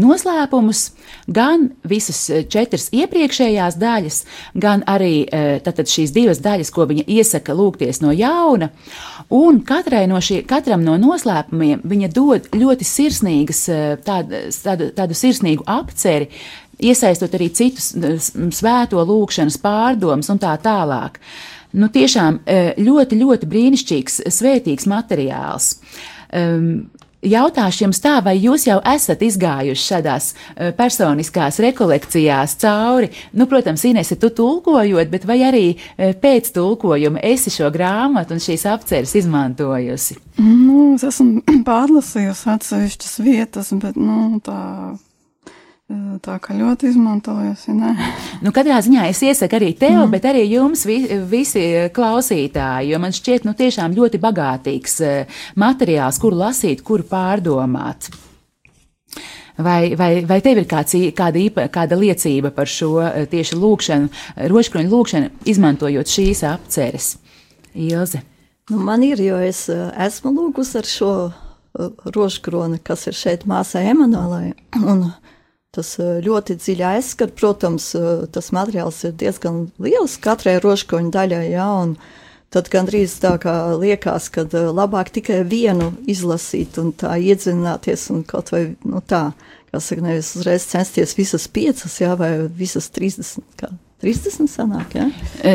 noslēpumus, 0.00 0.82
gan 1.28 1.66
visas 1.84 2.22
e, 2.32 2.40
četras 2.48 2.88
iepriekšējās 2.96 3.76
daļas, 3.76 4.22
gan 4.56 4.86
arī 4.88 5.26
e, 5.26 5.42
tātad 5.66 5.92
šīs 5.92 6.14
divas 6.16 6.40
daļas, 6.44 6.72
ko 6.72 6.88
viņa 6.88 7.04
iesaka 7.04 7.56
lūgties 7.58 8.00
no 8.00 8.14
jauna. 8.16 8.70
Un 9.28 9.60
katrai 9.68 10.06
no 10.08 10.22
šie, 10.24 10.40
katram 10.48 10.80
no 10.86 10.96
noslēpumiem 10.96 11.84
viņa 11.84 12.08
dod 12.16 12.48
ļoti 12.56 12.88
sirsnīgas, 12.88 13.66
e, 13.68 13.82
tādu, 14.06 14.46
tādu, 14.64 14.88
tādu 14.96 15.20
sirsnīgu 15.20 15.68
apceri 15.68 16.30
iesaistot 16.78 17.34
arī 17.38 17.50
citus 17.54 17.92
svēto 18.58 19.02
lūkšanas 19.04 19.58
pārdomas 19.62 20.30
un 20.32 20.42
tā 20.42 20.54
tālāk. 20.62 21.18
Nu, 21.78 21.90
tiešām 21.92 22.40
e, 22.48 22.60
ļoti, 22.80 23.18
ļoti 23.20 23.48
brīnišķīgs, 23.48 24.22
svētīgs 24.38 24.88
materiāls. 24.88 25.74
Um, 26.32 26.88
Jautāšu 27.18 27.82
jums 27.82 27.98
tā, 27.98 28.12
vai 28.22 28.36
jūs 28.38 28.68
jau 28.68 28.76
esat 28.86 29.24
izgājuši 29.26 29.82
šādās 29.82 30.28
uh, 30.30 30.68
personiskās 30.78 31.56
rekolekcijās 31.64 32.54
cauri, 32.62 33.08
nu, 33.34 33.48
protams, 33.50 33.82
Inese, 33.90 34.14
tu 34.22 34.30
tulkojot, 34.30 35.10
bet 35.10 35.26
vai 35.26 35.40
arī 35.48 35.64
uh, 35.74 36.12
pēc 36.14 36.52
tulkojuma 36.54 37.18
esi 37.26 37.50
šo 37.50 37.72
grāmatu 37.74 38.36
un 38.36 38.44
šīs 38.44 38.68
apceres 38.70 39.16
izmantojusi? 39.18 40.14
Nu, 40.38 40.92
es 40.94 41.08
esmu 41.10 41.42
pārlasījusi 41.68 42.52
atsevišķas 42.54 43.18
vietas, 43.26 43.74
bet, 43.82 43.98
nu, 43.98 44.38
tā 44.46 44.62
Tā 45.88 46.34
kā 46.44 46.52
ļoti 46.52 46.90
izmantojas. 46.90 47.62
Ja 47.64 47.94
nu, 48.44 48.52
katrā 48.52 48.76
ziņā 48.84 49.06
es 49.08 49.22
iesaku 49.24 49.56
arī 49.56 49.70
tev, 49.72 50.02
mm. 50.02 50.10
bet 50.12 50.26
arī 50.28 50.42
jums, 50.44 50.82
vi, 50.84 50.98
visi 51.30 51.62
klausītāji, 51.96 52.90
jo 52.92 53.00
man 53.00 53.14
šķiet, 53.16 53.46
nu, 53.48 53.54
tiešām 53.56 53.96
ļoti 53.96 54.20
bagātīgs 54.20 54.98
materiāls, 55.56 56.20
kuru 56.20 56.42
lasīt, 56.42 56.82
kuru 56.84 57.08
pārdomāt. 57.08 58.10
Vai, 59.58 59.96
vai, 59.98 60.10
vai 60.28 60.38
tev 60.44 60.60
ir 60.60 60.68
kāds, 60.70 60.92
kāda, 61.16 61.40
īpa, 61.40 61.64
kāda 61.72 61.96
liecība 61.98 62.52
par 62.54 62.68
šo 62.70 62.92
tieši 63.32 63.56
lūkšanu, 63.58 64.12
rožkroņu 64.52 64.92
lūkšanu, 64.92 65.32
izmantojot 65.50 66.12
šīs 66.12 66.44
apceres? 66.46 67.14
Ilze. 67.72 68.20
Nu, 68.68 68.82
man 68.84 69.02
ir, 69.08 69.24
jo 69.24 69.40
es 69.40 69.64
esmu 69.72 70.34
lūgus 70.36 70.76
ar 70.76 70.86
šo 70.86 71.14
rožkroni, 72.04 72.78
kas 72.84 73.08
ir 73.08 73.16
šeit 73.16 73.48
māsai 73.48 73.88
Emanuēlai. 73.88 74.52
Tas 75.78 75.92
eh, 76.02 76.16
ļoti 76.24 76.56
dziļi 76.58 76.86
aizskar. 76.88 77.30
Protams, 77.38 77.92
eh, 77.94 78.24
tas 78.34 78.50
materiāls 78.54 78.98
ir 79.06 79.14
diezgan 79.20 79.68
liels 79.78 80.16
katrai 80.24 80.56
rožkoņa 80.64 81.12
daļai, 81.14 81.44
jā, 81.52 81.68
un 81.84 81.94
tad 82.50 82.70
gandrīz 82.72 83.14
tā 83.22 83.36
kā 83.42 83.54
liekas, 83.78 84.26
ka 84.34 84.42
eh, 84.48 84.70
labāk 84.74 85.12
tikai 85.14 85.44
vienu 85.46 85.92
izlasīt 86.10 86.80
un 86.82 86.90
tā 86.98 87.14
iedzināties 87.22 88.08
un 88.14 88.24
kaut 88.26 88.50
vai, 88.54 88.64
nu 88.82 89.04
tā, 89.06 89.28
kā 89.70 89.82
saka, 89.84 90.08
nevis 90.08 90.34
uzreiz 90.40 90.66
censties 90.66 91.14
visas 91.18 91.46
piecas, 91.46 92.00
jā, 92.02 92.16
vai 92.18 92.32
visas 92.58 92.90
30, 92.90 93.46
kā 93.60 93.70
30 94.02 94.50
sanāk, 94.50 94.94
jā? 94.94 95.08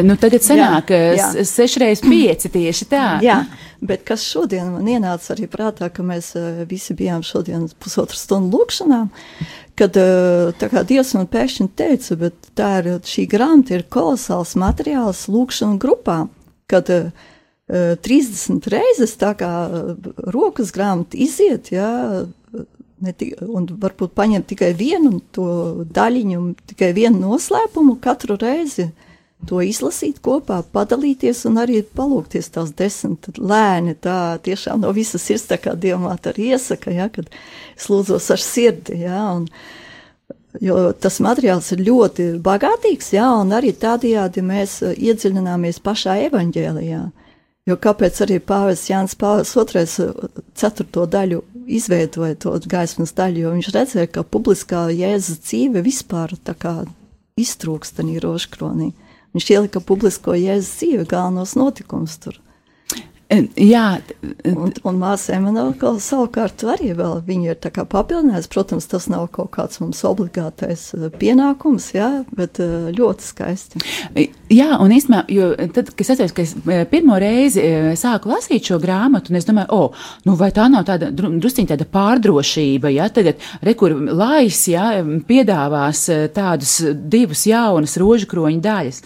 Nu, 0.04 0.18
tagad 0.20 0.44
sanāk 0.44 0.92
jā, 0.92 1.14
jā. 1.16 1.46
6 1.48 1.80
reiz 1.84 2.02
5 2.04 2.50
tieši 2.52 2.88
tā. 2.92 3.06
Jā, 3.24 3.44
Bet 3.84 4.06
kas 4.08 4.24
šodien 4.24 4.70
man 4.72 4.88
ienāca 4.88 5.34
arī 5.34 5.50
prātā, 5.52 5.90
ka 5.92 6.06
mēs 6.08 6.34
uh, 6.40 6.62
visi 6.70 6.96
bijām 6.96 7.24
šodien 7.26 7.66
pusotru 7.84 8.16
stundu 8.16 8.62
lūkšanā, 8.62 9.00
kad 9.80 9.98
tā 10.60 10.70
kā 10.72 10.84
Dievs 10.88 11.12
man 11.18 11.28
pēkšņi 11.28 11.68
teica, 11.76 12.16
bet 12.22 12.52
tā 12.56 12.70
ir, 12.80 12.90
šī 13.10 13.26
grāmata 13.28 13.76
ir 13.76 13.84
kolosāls 13.92 14.54
materiāls 14.62 15.26
lūkšanu 15.34 15.82
grupām, 15.84 16.30
kad 16.72 16.92
uh, 16.94 17.12
30 17.68 18.72
reizes 18.72 19.18
tā 19.20 19.34
kā 19.40 19.52
rokas 20.32 20.72
grāmata 20.76 21.20
iziet, 21.20 21.74
jā, 21.76 21.90
Tika, 23.12 23.44
un 23.44 23.66
varbūt 23.68 24.14
paņemt 24.16 24.48
tikai 24.54 24.72
vienu 24.78 25.18
to 25.36 25.48
daļiņu, 25.94 26.44
tikai 26.72 26.94
vienu 26.96 27.20
noslēpumu 27.26 27.98
katru 28.04 28.38
reizi. 28.40 28.92
To 29.50 29.60
izlasīt 29.60 30.22
kopā, 30.24 30.62
padalīties 30.72 31.42
un 31.50 31.60
arī 31.60 31.82
palūkties 31.84 32.48
tās 32.56 32.72
desmit 32.80 33.28
lēni. 33.36 33.98
Tā 34.00 34.38
tiešām 34.44 34.86
no 34.86 34.94
visas 34.96 35.26
sirds, 35.28 35.50
tā 35.50 35.58
kā 35.60 35.74
dievmāte 35.76 36.32
arī 36.32 36.54
iesaka, 36.56 36.94
ja, 36.96 37.10
kad 37.12 37.28
es 37.76 37.90
lūdzos 37.92 38.30
ar 38.32 38.40
sirdi. 38.40 39.02
Ja, 39.04 39.26
un, 39.36 39.50
jo 40.64 40.94
tas 40.96 41.20
materiāls 41.24 41.74
ir 41.76 41.84
ļoti 41.90 42.30
bagātīgs, 42.46 43.12
ja, 43.18 43.34
un 43.42 43.52
arī 43.58 43.74
tādējādi 43.76 44.46
mēs 44.48 44.80
iedziļināmies 44.94 45.84
pašā 45.84 46.22
evaņģēlijā. 46.30 47.04
Jo 47.64 47.78
kāpēc 47.80 48.18
arī 48.26 48.42
Pāvils 48.44 48.90
Jānis 48.90 49.16
Pāvils 49.16 49.54
II 49.56 50.08
ceturto 50.60 51.06
daļu 51.08 51.40
izveidoja 51.72 52.36
to 52.36 52.58
gaismas 52.68 53.14
daļu, 53.16 53.46
jo 53.46 53.54
viņš 53.56 53.70
redzēja, 53.72 54.10
ka 54.12 54.26
publiskā 54.28 54.90
jēzus 54.92 55.40
dzīve 55.46 55.84
vispār 55.86 56.36
tā 56.44 56.58
kā 56.60 56.82
iztrūkst 57.40 58.02
tādā 58.02 58.20
rožkronī. 58.24 58.92
Viņš 59.34 59.50
ielika 59.56 59.80
publisko 59.80 60.36
jēzus 60.38 60.76
dzīvi 60.82 61.08
galvenos 61.10 61.56
notikumus 61.56 62.20
tur. 62.22 62.36
Jā, 63.32 63.86
un, 64.46 64.74
un 64.86 64.98
māsa 65.00 65.34
Emanuela 65.38 65.94
savukārt 66.04 66.62
arī 66.70 66.92
vēl 66.94 67.22
viņa 67.26 67.54
ir 67.56 67.86
papildinājusi. 67.90 68.50
Protams, 68.54 68.88
tas 68.92 69.08
nav 69.10 69.30
kaut 69.34 69.50
kāds 69.56 69.80
mums 69.82 70.04
obligātais 70.06 70.84
pienākums, 71.18 71.88
jā, 71.96 72.10
bet 72.36 72.60
ļoti 72.60 73.26
skaisti. 73.26 73.82
Jā, 74.54 74.76
un 74.84 74.94
īstenībā, 74.94 75.24
jo 75.34 75.50
tad, 75.74 75.94
kad 75.94 76.06
es 76.06 76.14
atceros, 76.14 76.36
ka 76.36 76.46
es 76.46 76.54
pirmo 76.92 77.18
reizi 77.22 77.64
sāku 78.00 78.30
lasīt 78.34 78.70
šo 78.70 78.78
grāmatu, 78.84 79.34
un 79.34 79.40
es 79.40 79.48
domāju, 79.50 79.72
o, 79.74 79.88
oh, 79.88 80.10
nu 80.28 80.38
vai 80.38 80.52
tā 80.54 80.68
nav 80.70 80.86
tāda 80.92 81.10
drusciņa 81.16 81.74
tāda 81.74 81.90
pārdrošība, 81.90 82.92
ja 82.94 83.10
tagad 83.14 83.42
rekur 83.66 83.96
lais, 84.14 84.66
ja, 84.70 84.92
piedāvās 85.30 86.06
tādus 86.36 86.78
divus 87.10 87.48
jaunus 87.50 87.98
rožu 88.02 88.30
kroņu 88.30 88.62
daļas. 88.68 89.02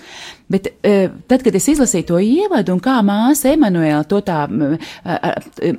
Bet 0.47 0.69
uh, 0.71 1.11
tad, 1.27 1.43
kad 1.43 1.55
es 1.59 1.67
izlasīju 1.73 2.07
to 2.11 2.19
ievadu 2.23 2.75
un 2.75 2.81
kā 2.83 2.95
māsa 3.05 3.51
Emanuēla 3.51 4.05
to 4.07 4.21
tā 4.23 4.45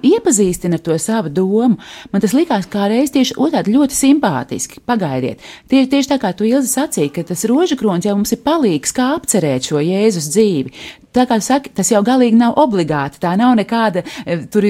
iepazīstina 0.04 0.76
ar 0.76 0.84
to 0.84 0.96
savu 1.00 1.32
domu, 1.32 1.78
man 2.12 2.24
tas 2.24 2.34
likās 2.36 2.68
kā 2.70 2.88
reiz 2.92 3.12
tieši 3.14 3.38
otrādi 3.40 3.72
ļoti 3.74 3.96
simpātiski. 3.96 4.82
Pagaidiet, 4.88 5.40
tie, 5.70 5.84
tieši 5.88 6.12
tā 6.12 6.20
kā 6.20 6.34
tu 6.36 6.46
Ilzi 6.48 6.70
sacīja, 6.74 7.14
ka 7.16 7.26
tas 7.30 7.46
rožakrons 7.48 8.08
jau 8.08 8.16
mums 8.18 8.34
ir 8.36 8.44
palīgs, 8.44 8.94
kā 8.96 9.14
apcerēt 9.16 9.70
šo 9.70 9.82
Jēzus 9.84 10.30
dzīvi. 10.34 10.74
Tā 11.08 11.24
kā 11.24 11.38
saka, 11.40 11.70
tas 11.72 11.88
jau 11.88 12.02
galīgi 12.04 12.36
nav 12.36 12.58
obligāti. 12.60 13.20
Tā 13.22 13.32
nav 13.40 13.54
nekāda, 13.56 14.02
e, 14.28 14.36
tur, 14.52 14.64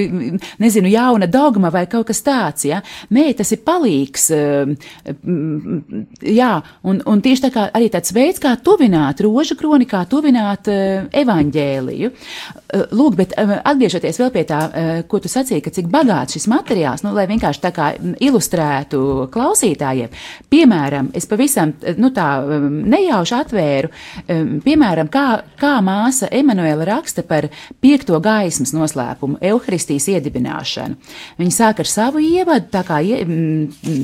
nezinu, 0.61 0.87
jauna 0.87 1.27
dogma 1.27 1.71
vai 1.73 1.83
kaut 1.91 2.07
kas 2.07 2.23
tāds. 2.23 2.63
Ja? 2.69 2.79
Nē, 3.11 3.33
tas 3.35 3.51
ir 3.51 3.59
palīgs. 3.67 4.29
E, 4.31 4.39
jā, 6.31 6.51
un, 6.87 7.01
un 7.03 7.23
tieši 7.25 7.43
tā 7.47 7.51
kā 7.55 7.65
arī 7.75 7.89
tāds 7.91 8.15
veids, 8.15 8.39
kā 8.39 8.53
tuvināt 8.63 9.19
rožu 9.25 9.57
kroni, 9.59 9.87
kā 9.89 10.05
tuvināt 10.09 10.71
e, 10.71 10.79
evaņģēliju. 11.23 12.11
Lūk, 12.95 13.19
bet 13.19 13.35
atgriežoties 13.35 14.21
vēl 14.21 14.31
pie 14.31 14.45
tā, 14.47 14.59
ko 15.09 15.19
tu 15.19 15.31
sacīji, 15.31 15.63
ka 15.65 15.73
cik 15.73 15.89
bagāts 15.91 16.37
šis 16.37 16.45
materiāls, 16.51 17.03
nu, 17.03 17.11
lai 17.17 17.25
vienkārši 17.29 17.63
tā 17.63 17.73
kā 17.75 17.89
ilustrētu 18.21 19.01
klausītājiem. 19.33 20.13
Piemēram, 20.53 21.09
es 21.17 21.25
pavisam, 21.29 21.73
nu 21.97 22.13
tā, 22.15 22.29
nejauši 22.93 23.35
atvēru, 23.39 23.91
piemēram, 24.63 25.09
kā, 25.11 25.25
kā 25.59 25.73
māsa 25.85 26.28
Emanuela 26.31 26.85
raksta 26.87 27.23
par 27.27 27.47
piekto 27.81 28.19
gaismas 28.23 28.73
noslēpumu, 28.75 29.39
evaharistijas 29.41 30.09
iedibināšanu. 30.15 30.97
Viņa 31.39 31.55
sāk 31.55 31.83
ar 31.83 31.89
savu 31.89 32.23
ievadu, 32.23 32.69
tā 32.73 32.83
kā, 32.87 32.99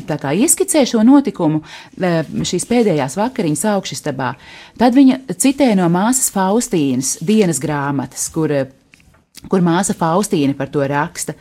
tā 0.09 0.17
kā 0.21 0.33
ieskicē 0.45 0.85
šo 0.89 1.03
notikumu 1.07 1.61
šīs 1.95 2.67
pēdējās 2.69 3.17
vakariņas 3.19 3.67
augšistabā. 3.75 4.33
Tad 4.79 4.97
viņa 4.97 5.21
citē 5.35 5.71
no 5.79 5.89
māsas 5.93 6.31
Faustīnas 6.35 7.17
dienas 7.25 7.61
grāmatas, 7.63 8.27
kur 8.33 8.53
kur 9.51 9.61
māsa 9.61 9.93
Faustīna 9.93 10.55
par 10.57 10.71
to 10.73 10.85
raksta. 10.89 11.35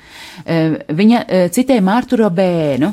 Viņa 0.44 1.48
citē 1.54 1.78
Mārtu 1.85 2.18
Robēnu. 2.20 2.92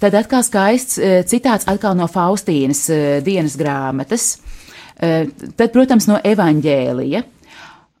Tad 0.00 0.16
atkal 0.16 0.44
skaists 0.44 0.98
citāts 1.28 1.68
atkal 1.68 1.96
no 1.96 2.08
Faustīnas 2.08 2.86
dienas 3.24 3.56
grāmatas. 3.60 4.34
Eh, 5.00 5.28
tad, 5.56 5.70
protams, 5.72 6.06
no 6.10 6.18
evaņģēlija. 6.24 7.22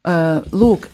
Eh, 0.04 0.50
lūk, 0.52 0.90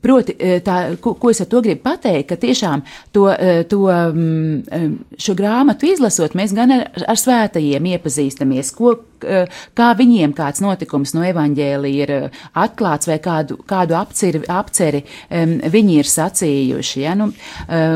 Proti, 0.00 0.36
eh, 0.38 0.60
tā, 0.62 0.94
ko, 1.02 1.16
ko 1.18 1.32
es 1.32 1.40
ar 1.42 1.48
to 1.50 1.58
gribu 1.60 1.82
pateikt, 1.82 2.28
ka 2.28 2.36
tiešām 2.38 2.84
to, 3.12 3.24
to, 3.68 3.80
mm, 3.90 4.92
šo 5.18 5.34
grāmatu 5.34 5.88
izlasot, 5.90 6.36
mēs 6.38 6.54
gan 6.54 6.70
ar, 6.70 6.84
ar 7.10 7.18
svētajiem 7.18 7.88
iepazīstamies, 7.96 8.70
ko, 8.76 8.94
kā 9.20 9.90
viņiem 9.98 10.34
kāds 10.36 10.62
notikums 10.64 11.14
no 11.16 11.24
evaņģēlija 11.28 12.06
ir 12.06 12.12
atklāts 12.54 13.10
vai 13.10 13.18
kādu, 13.22 13.58
kādu 13.68 13.96
apceri, 13.98 14.42
apceri 14.48 15.04
viņi 15.30 15.98
ir 16.00 16.10
sacījuši. 16.10 17.04
Ja? 17.04 17.14
Nu, 17.18 17.30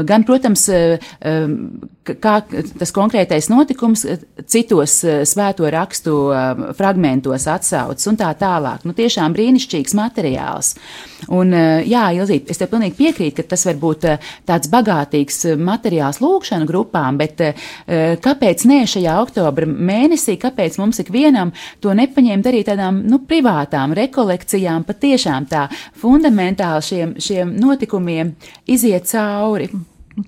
gan, 0.08 0.26
protams, 0.28 0.66
kā 2.04 2.34
tas 2.44 2.92
konkrētais 2.94 3.48
notikums 3.52 4.04
citos 4.50 4.98
svēto 5.30 5.70
rakstu 5.72 6.18
fragmentos 6.76 7.48
atsaucas 7.50 8.10
un 8.10 8.20
tā 8.20 8.30
tālāk. 8.38 8.84
Nu, 8.84 8.94
tiešām 8.96 9.34
brīnišķīgs 9.37 9.96
materiāls. 9.98 10.74
Un, 11.32 11.54
jā, 11.88 12.04
Ilzīt, 12.18 12.50
es 12.52 12.60
te 12.60 12.68
pilnīgi 12.68 12.98
piekrītu, 12.98 13.38
ka 13.40 13.54
tas 13.54 13.64
var 13.64 13.78
būt 13.80 14.04
tāds 14.48 14.68
bagātīgs 14.72 15.44
materiāls 15.56 16.20
lūkšanu 16.20 16.68
grupām, 16.68 17.16
bet 17.20 17.40
kāpēc 17.87 18.66
ne 18.68 18.82
šajā 18.90 19.16
oktobra 19.22 19.68
mēnesī, 19.68 20.37
kāpēc 20.40 20.76
mums 20.82 21.00
ik 21.00 21.13
ikvienam 21.14 21.53
to 21.81 21.94
nepaņemt 21.94 22.50
arī 22.50 22.64
tādām 22.66 23.03
nu, 23.09 23.20
privātām 23.29 23.94
rekolekcijām, 23.94 24.85
patiešām 24.85 25.48
tā 25.50 25.68
fundamentāli 26.00 26.85
šiem, 26.85 27.16
šiem 27.22 27.57
notikumiem 27.61 28.35
iziet 28.66 29.07
cauri. 29.11 29.70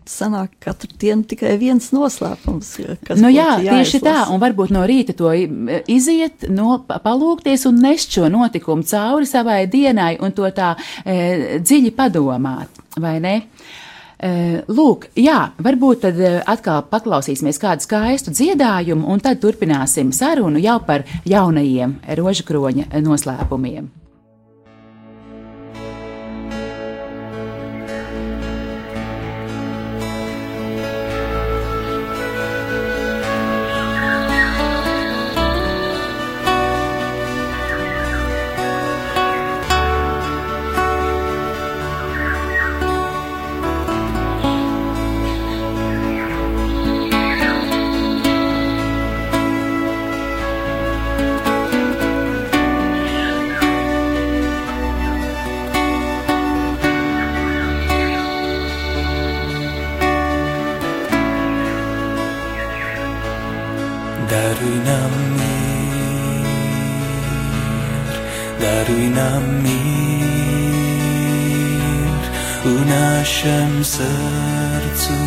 Sanāk, 0.07 0.51
katru 0.59 0.91
dienu 0.99 1.23
tikai 1.31 1.53
viens 1.61 1.93
noslēpums. 1.95 2.73
Nu, 3.21 3.29
jā, 3.31 3.53
tieši 3.63 4.01
tā, 4.03 4.17
un 4.35 4.41
varbūt 4.43 4.73
no 4.75 4.83
rīta 4.83 5.15
to 5.15 5.31
iziet, 5.87 6.49
no, 6.51 6.81
palūkties 6.91 7.69
un 7.71 7.79
nest 7.85 8.11
šo 8.17 8.27
notikumu 8.27 8.83
cauri 8.83 9.31
savai 9.31 9.61
dienai 9.71 10.17
un 10.19 10.35
to 10.35 10.51
tā 10.51 10.73
e, 11.07 11.61
dziļi 11.63 11.95
padomāt, 11.95 12.83
vai 12.99 13.21
ne? 13.23 13.37
Eh, 13.37 13.86
lūk, 14.69 15.11
jā, 15.21 15.51
varbūt 15.61 16.07
tad 16.07 16.21
eh, 16.25 16.39
atkal 16.49 16.87
paklausīsimies 16.89 17.61
kādu 17.61 17.85
skaistu 17.85 18.33
dziedājumu, 18.33 19.05
un 19.13 19.21
tad 19.21 19.43
turpināsim 19.43 20.13
sarunu 20.17 20.63
jau 20.63 20.79
par 20.89 21.05
jaunajiem 21.29 21.99
rožakroņa 22.17 22.89
noslēpumiem. 23.05 24.06
Sercu 73.87 75.19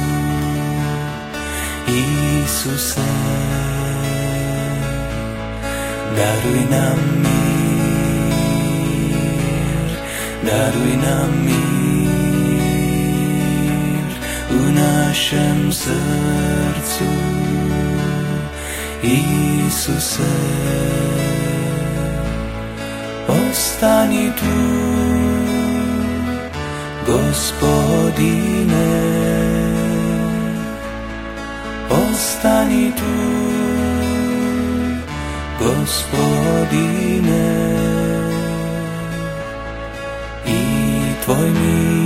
Iisuse 1.87 3.09
daruj 6.17 6.61
nam 6.73 6.99
mir 7.23 7.49
daruj 10.47 10.93
nam 11.05 11.31
mir 11.45 11.79
u 14.51 14.71
naszym 14.71 15.73
sercu, 15.73 17.09
Isuse. 19.03 20.33
Ostani 23.27 24.31
tu, 24.39 24.55
Gospodine, 27.09 28.89
ostani 31.89 32.93
tu, 32.93 33.15
Gospodine, 35.59 37.49
i 40.45 40.61
Tvoj 41.25 41.49
mir 41.49 41.98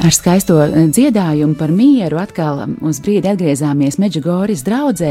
Ar 0.00 0.14
skaisto 0.16 0.54
eh, 0.64 0.86
dziedājumu 0.88 1.58
par 1.60 1.68
mieru 1.76 2.16
atkal 2.22 2.62
uz 2.88 3.02
brīdi 3.04 3.28
atgriezāmies 3.28 3.98
Meģigoras 4.00 4.62
draudzē, 4.64 5.10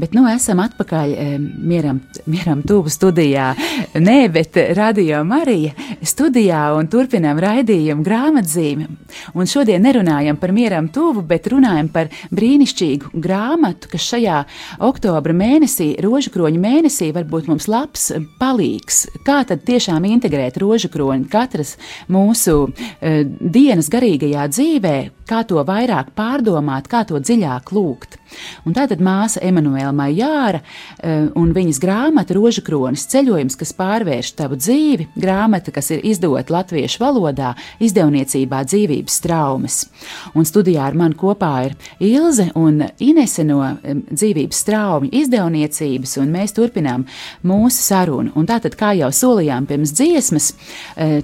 bet 0.00 0.14
nu 0.16 0.22
esam 0.30 0.62
atpakaļ 0.64 1.10
eh, 1.12 1.34
mieram, 1.36 1.98
mieram 2.24 2.62
tuvu 2.64 2.88
studijā. 2.92 3.50
Nē, 3.92 4.16
bet 4.32 4.56
Radio 4.78 5.20
Marija 5.28 5.74
studijā 6.00 6.62
un 6.78 6.88
turpinām 6.88 7.42
raidījumu 7.44 8.06
grāmatzīmi. 8.06 8.86
Un 9.36 9.50
šodien 9.50 9.84
nerunājam 9.84 10.40
par 10.40 10.54
mieram 10.56 10.88
tuvu, 10.88 11.26
bet 11.28 11.50
runājam 11.52 11.92
par 11.92 12.08
brīnišķīgu 12.32 13.12
grāmatu, 13.12 13.92
kas 13.92 14.08
šajā 14.14 14.38
oktobra 14.88 15.36
mēnesī, 15.36 15.90
rožukroņa 16.00 16.64
mēnesī, 16.64 17.10
var 17.12 17.28
būt 17.28 17.52
mums 17.52 17.68
labs 17.68 18.08
palīgs. 18.40 19.04
Kā 19.28 19.42
tad 19.48 19.66
tiešām 19.68 20.08
integrēt 20.08 20.56
rožukroņu 20.62 21.28
katras 21.32 21.76
mūsu 22.08 22.56
uh, 22.64 23.22
dienas 23.28 23.92
garīgajā 24.22 24.46
dzīvē, 24.54 24.96
kā 25.26 25.42
to 25.44 25.62
vairāk 25.66 26.14
pārdomāt, 26.14 26.86
kā 26.86 27.04
to 27.04 27.18
dziļāk 27.18 27.72
lūgt. 27.74 28.21
Un 28.66 28.76
tātad 28.76 29.02
māsa 29.02 29.42
Emanuela 29.44 29.92
Majāra 29.96 30.60
uh, 30.62 31.30
un 31.38 31.52
viņas 31.54 31.80
grāmata 31.82 32.36
Rožukronis 32.36 33.06
ceļojums, 33.12 33.56
kas 33.58 33.74
pārvērš 33.76 34.32
tavu 34.38 34.58
dzīvi, 34.60 35.08
grāmata, 35.18 35.74
kas 35.74 35.90
ir 35.94 36.04
izdota 36.06 36.56
latviešu 36.56 37.02
valodā, 37.02 37.52
izdevniecībā 37.82 38.62
dzīvības 38.68 39.18
traumas. 39.24 39.78
Un 40.38 40.46
studijā 40.48 40.86
ar 40.86 40.98
mani 40.98 41.18
kopā 41.18 41.52
ir 41.66 41.76
Ilze 42.02 42.48
un 42.58 42.82
Inese 43.02 43.44
no 43.46 43.60
dzīvības 43.82 44.62
traumu 44.68 45.10
izdevniecības, 45.12 46.16
un 46.22 46.32
mēs 46.34 46.56
turpinām 46.56 47.06
mūsu 47.46 47.82
sarunu. 47.82 48.34
Un 48.38 48.48
tātad, 48.48 48.76
kā 48.78 48.92
jau 48.98 49.10
solījām 49.14 49.66
pirms 49.70 49.94
dziesmas, 49.98 50.52
uh, 50.52 51.18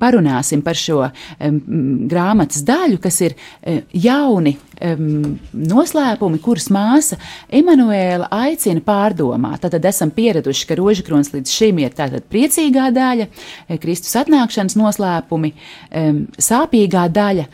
parunāsim 0.00 0.64
par 0.64 0.78
šo 0.78 1.02
grāmatas 1.38 2.64
daļu, 2.66 3.00
kas 3.02 3.20
ir 3.24 3.36
uh, 3.36 3.82
jauni 3.92 4.56
um, 4.80 5.34
noslēpumi, 5.54 6.40
kurus 6.42 6.70
māsa 6.74 7.18
Emanuēla 7.54 8.30
aicina 8.34 8.82
pārdomāt. 8.84 9.64
Tad 9.64 9.84
esam 9.90 10.12
pieraduši, 10.14 10.66
ka 10.68 10.78
rožakrons 10.80 11.32
līdz 11.34 11.52
šim 11.58 11.82
ir 11.82 11.94
tātad 11.96 12.26
priecīgā 12.30 12.90
daļa, 12.94 13.28
Kristus 13.82 14.16
atnākšanas 14.22 14.78
noslēpumi, 14.80 15.54
um, 15.90 16.26
sāpīgā 16.38 17.06
daļa. 17.14 17.48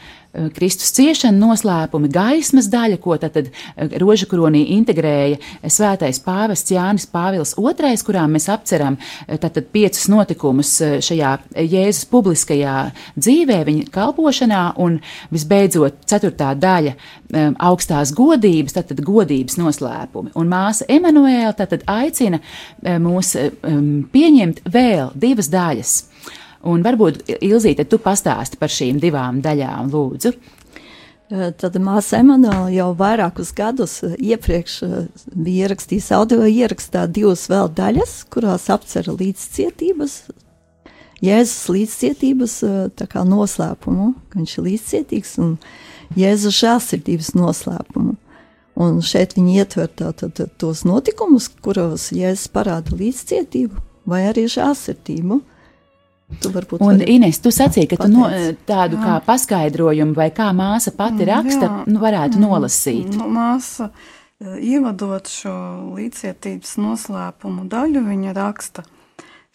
Kristus 0.54 0.92
ciešana 0.94 1.34
noslēpumi, 1.40 2.10
gaismas 2.12 2.68
daļa, 2.70 2.98
ko 3.02 3.16
tad, 3.18 3.34
tad 3.34 3.94
roža 3.98 4.28
kronī 4.30 4.62
integrēja 4.76 5.40
svētais 5.66 6.20
pāvests 6.22 6.70
Jānis 6.70 7.08
Pāvils 7.10 7.56
II, 7.58 7.96
kurā 8.06 8.26
mēs 8.30 8.46
apceram 8.52 8.98
tātad 9.26 9.66
piecus 9.74 10.06
notikumus 10.12 10.76
šajā 11.02 11.32
Jēzus 11.58 12.06
publiskajā 12.12 12.76
dzīvē, 13.18 13.58
viņa 13.66 13.88
kalpošanā, 13.94 14.62
un 14.78 15.00
visbeidzot 15.34 16.04
ceturtā 16.10 16.52
daļa 16.54 16.94
augstās 17.66 18.14
godības, 18.14 18.76
tātad 18.78 19.02
godības 19.06 19.58
noslēpumi. 19.58 20.34
Un 20.38 20.50
māsa 20.50 20.86
Emanuēla 20.90 21.56
tātad 21.58 21.82
aicina 21.90 22.38
mūs 23.02 23.34
pieņemt 24.14 24.62
vēl 24.70 25.10
divas 25.18 25.50
daļas. 25.50 25.96
Un 26.68 26.82
varbūt, 26.84 27.22
Ilzīte, 27.40 27.86
tu 27.88 28.00
pastāsti 28.02 28.58
par 28.60 28.72
šīm 28.72 28.98
divām 29.00 29.40
daļām, 29.44 29.88
lūdzu. 29.94 30.34
Tad 31.30 31.76
māsa 31.78 32.18
Emanuela 32.18 32.66
jau 32.74 32.88
vairākus 32.98 33.52
gadus 33.54 34.00
iepriekš 34.02 34.80
bija 35.30 35.68
ierakstījis 35.68 36.10
audio 36.16 36.42
ierakstā 36.42 37.04
divas 37.06 37.44
vēl 37.52 37.70
daļas, 37.70 38.14
kurās 38.34 38.66
apcera 38.74 39.14
līdzcietības, 39.14 40.16
Jēzus 41.20 41.68
līdzcietības 41.68 42.54
kā 43.12 43.22
noslēpumu, 43.28 44.14
ka 44.32 44.40
viņš 44.40 44.54
ir 44.56 44.66
līdzcietīgs, 44.70 45.34
un 45.44 45.50
Jēzus 46.16 46.56
žēlsirdības 46.62 47.34
noslēpumu. 47.36 48.16
Un 48.80 49.02
šeit 49.04 49.34
viņi 49.36 49.58
ietver 49.60 49.90
tātad 49.92 50.40
tos 50.58 50.86
notikumus, 50.88 51.50
kuros 51.60 52.08
Jēzus 52.16 52.48
parāda 52.54 52.96
līdzcietību 52.96 53.82
vai 54.08 54.22
arī 54.30 54.46
žēlsirdību. 54.48 55.42
Tu 56.40 56.50
Un, 56.78 57.00
Ines, 57.02 57.40
tu 57.42 57.50
sacīki, 57.52 57.96
ka 57.98 58.06
tu 58.06 58.12
no, 58.14 58.28
pateici. 58.28 58.56
tādu 58.68 58.96
Jā. 58.96 59.02
kā 59.02 59.14
paskaidrojumu 59.26 60.14
vai 60.14 60.30
kā 60.30 60.50
māsa 60.56 60.92
pati 60.96 61.26
raksta, 61.28 61.66
Jā. 61.66 61.82
nu, 61.90 62.00
varētu 62.00 62.40
nolasīt. 62.40 63.10
Nu, 63.18 63.26
māsa, 63.28 63.90
eh, 64.40 64.56
ievadot 64.72 65.26
šo 65.28 65.54
līdzietības 65.98 66.76
noslēpumu 66.80 67.66
daļu, 67.68 68.04
viņa 68.06 68.34
raksta: 68.38 68.86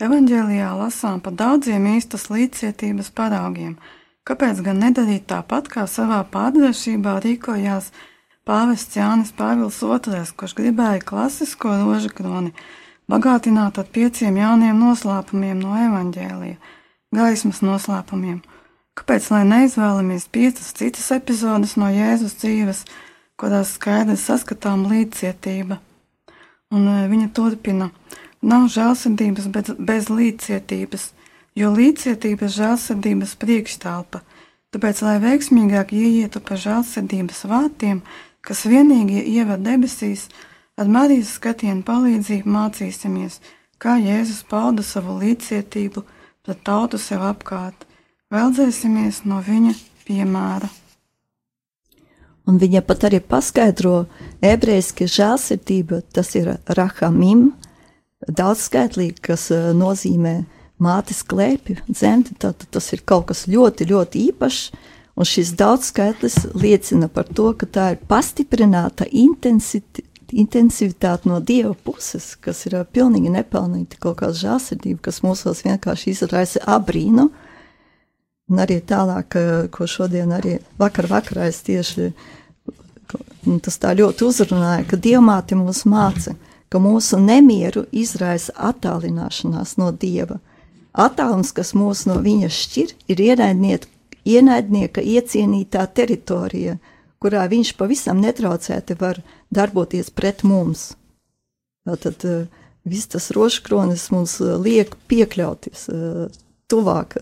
Evanģēlijā 0.04 0.74
lasām 0.76 1.22
par 1.24 1.34
daudziem 1.40 1.86
īstas 1.96 2.28
līdzietības 2.28 3.14
paraugiem. 3.16 3.78
Kāpēc 4.28 4.60
gan 4.66 4.82
nedarīt 4.82 5.28
tāpat, 5.30 5.70
kā 5.72 5.86
savā 5.88 6.20
pārdrošībā 6.34 7.20
rīkojās 7.24 7.92
pāvests 8.46 8.98
Jānis 8.98 9.32
Pāvils 9.38 9.78
II, 9.82 10.26
kurš 10.38 10.56
gribēja 10.58 11.04
klasisko 11.06 11.70
rožu 11.86 12.10
kroni 12.10 12.52
bagātināt 13.12 13.80
ar 13.82 13.88
pieciem 13.92 14.38
jauniem 14.42 14.80
noslēpumiem 14.82 15.62
no 15.62 15.78
evaņģēlija, 15.78 16.58
gaismas 17.16 17.62
noslēpumiem? 17.66 18.42
Kāpēc 18.96 19.28
lai 19.34 19.42
neizvēlamies 19.50 20.30
piecas 20.32 20.72
citas 20.78 21.10
epizodes 21.12 21.76
no 21.76 21.90
Jēzus 21.92 22.38
dzīves, 22.40 22.86
kurās 23.36 23.74
skaidri 23.76 24.16
saskatām 24.20 24.86
līdzcietība? 24.88 25.82
Un 26.74 26.88
e, 26.88 27.02
viņa 27.12 27.28
turpina: 27.36 27.90
Nav 28.46 28.70
žēlsirdības 28.72 29.50
bez, 29.52 29.74
bez 29.90 30.08
līdzcietības, 30.10 31.10
jo 31.60 31.74
līdzcietība 31.76 32.48
ir 32.48 32.56
žēlsirdības 32.56 33.36
priekšstāvpa. 33.42 34.24
Tāpēc, 34.76 35.02
lai 35.08 35.18
veiksmīgāk 35.24 35.92
ieietu 35.96 36.42
pa 36.44 36.58
žēlsirdības 36.60 37.46
vārtiem, 37.52 38.02
kas 38.46 38.66
vienīgie 38.68 39.24
ievada 39.36 39.72
debesīs, 39.72 40.30
ar 40.76 40.92
Marijas 40.92 41.36
skatienu 41.38 41.84
palīdzību 41.88 42.52
mācīsimies, 42.52 43.40
kā 43.80 43.98
Jēzus 44.02 44.44
pauda 44.50 44.84
savu 44.84 45.18
līdzcietību 45.22 46.04
pret 46.46 46.64
tautu 46.68 47.00
sev 47.02 47.24
apkārt. 47.26 47.86
Veldzēsimies 48.34 49.24
no 49.30 49.40
viņa 49.46 49.76
piemēra. 50.08 50.70
Un 52.46 52.60
viņa 52.62 52.82
pat 52.86 53.08
arī 53.08 53.22
paskaidro, 53.26 54.06
ebrejiski 54.44 55.08
žēlsirdība 55.10 56.04
tas 56.14 56.36
ir 56.38 56.52
rahamim, 56.78 57.48
daudzskaitlīgi, 58.26 59.22
kas 59.30 59.48
uh, 59.54 59.72
nozīmē 59.78 60.36
mātes 60.82 61.24
klēpju, 61.26 61.80
dzemdi. 61.90 62.36
Tātad 62.42 62.68
tas 62.76 62.92
ir 62.94 63.02
kaut 63.08 63.32
kas 63.32 63.46
ļoti, 63.50 63.88
ļoti 63.90 64.28
īpašs. 64.30 64.68
Un 65.16 65.24
šis 65.24 65.54
daudzskaitlis 65.56 66.42
liecina 66.60 67.08
par 67.08 67.30
to, 67.32 67.54
ka 67.56 67.70
tā 67.72 67.86
ir 67.94 68.02
pastiprināta 68.10 69.08
intensitāte 69.08 70.04
intensivitāte 70.34 71.30
no 71.30 71.40
dieva 71.40 71.74
puses, 71.76 72.34
kas 72.42 72.66
ir 72.66 72.78
pilnīgi 72.94 73.34
nepelnīta 73.34 74.00
kaut 74.02 74.20
kāda 74.22 74.38
žēlsirdība, 74.40 75.04
kas 75.10 75.22
mūsos 75.26 75.64
vienkārši 75.66 76.14
izraisa 76.16 76.64
abrīnu. 76.78 77.30
Un 78.46 78.62
arī 78.62 78.80
tālāk, 78.86 79.38
ko 79.74 79.88
šodien 79.90 80.34
arī 80.36 80.60
vakar 80.78 81.10
vakarā 81.10 81.50
es 81.50 81.64
tieši 81.66 82.12
tas 83.62 83.78
tā 83.82 83.94
ļoti 83.98 84.26
uzrunāja, 84.26 84.86
ka 84.90 84.98
dievmāte 84.98 85.58
mūs 85.58 85.84
māca, 85.90 86.36
ka 86.70 86.82
mūsu 86.82 87.20
nemieru 87.22 87.86
izraisa 87.94 88.54
attālināšanās 88.70 89.78
no 89.82 89.92
dieva. 89.92 90.40
Attālums, 90.94 91.52
kas 91.54 91.74
mūs 91.76 92.06
no 92.10 92.18
viņa 92.24 92.50
šķir, 92.50 92.94
ir 93.12 93.22
ienaidnieka 94.26 95.02
iecienītā 95.02 95.86
teritorija, 95.94 96.78
kurā 97.24 97.46
viņš 97.52 97.74
pavisam 97.80 98.22
netraucēti 98.24 98.98
var 99.00 99.22
darboties 99.54 100.12
pret 100.14 100.44
mums. 100.48 100.94
Tātad 101.86 102.26
uh, 102.26 102.64
viss 102.88 103.12
tas 103.12 103.30
rožkronis 103.36 104.10
mums 104.14 104.40
uh, 104.44 104.56
liek 104.62 104.96
piekļauties 105.10 105.88
uh, 105.94 106.26
tuvāk 106.72 107.20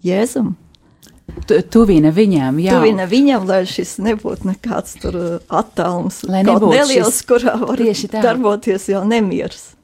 Jēzum. 0.00 0.54
Tu, 1.44 1.58
tuvina 1.68 2.08
viņam, 2.14 2.56
jā. 2.64 2.78
Tuvina 2.78 3.04
viņam, 3.08 3.44
lai 3.46 3.60
šis 3.68 3.98
nebūtu 4.00 4.48
nekāds 4.48 4.96
tur 5.02 5.18
attālums, 5.44 6.22
lai 6.24 6.40
nebūtu 6.40 6.72
neliels, 6.72 7.18
šis, 7.18 7.26
kurā 7.28 7.58
var 7.60 7.82
darboties 8.24 8.88
jau 8.88 9.02
nemieris. 9.04 9.74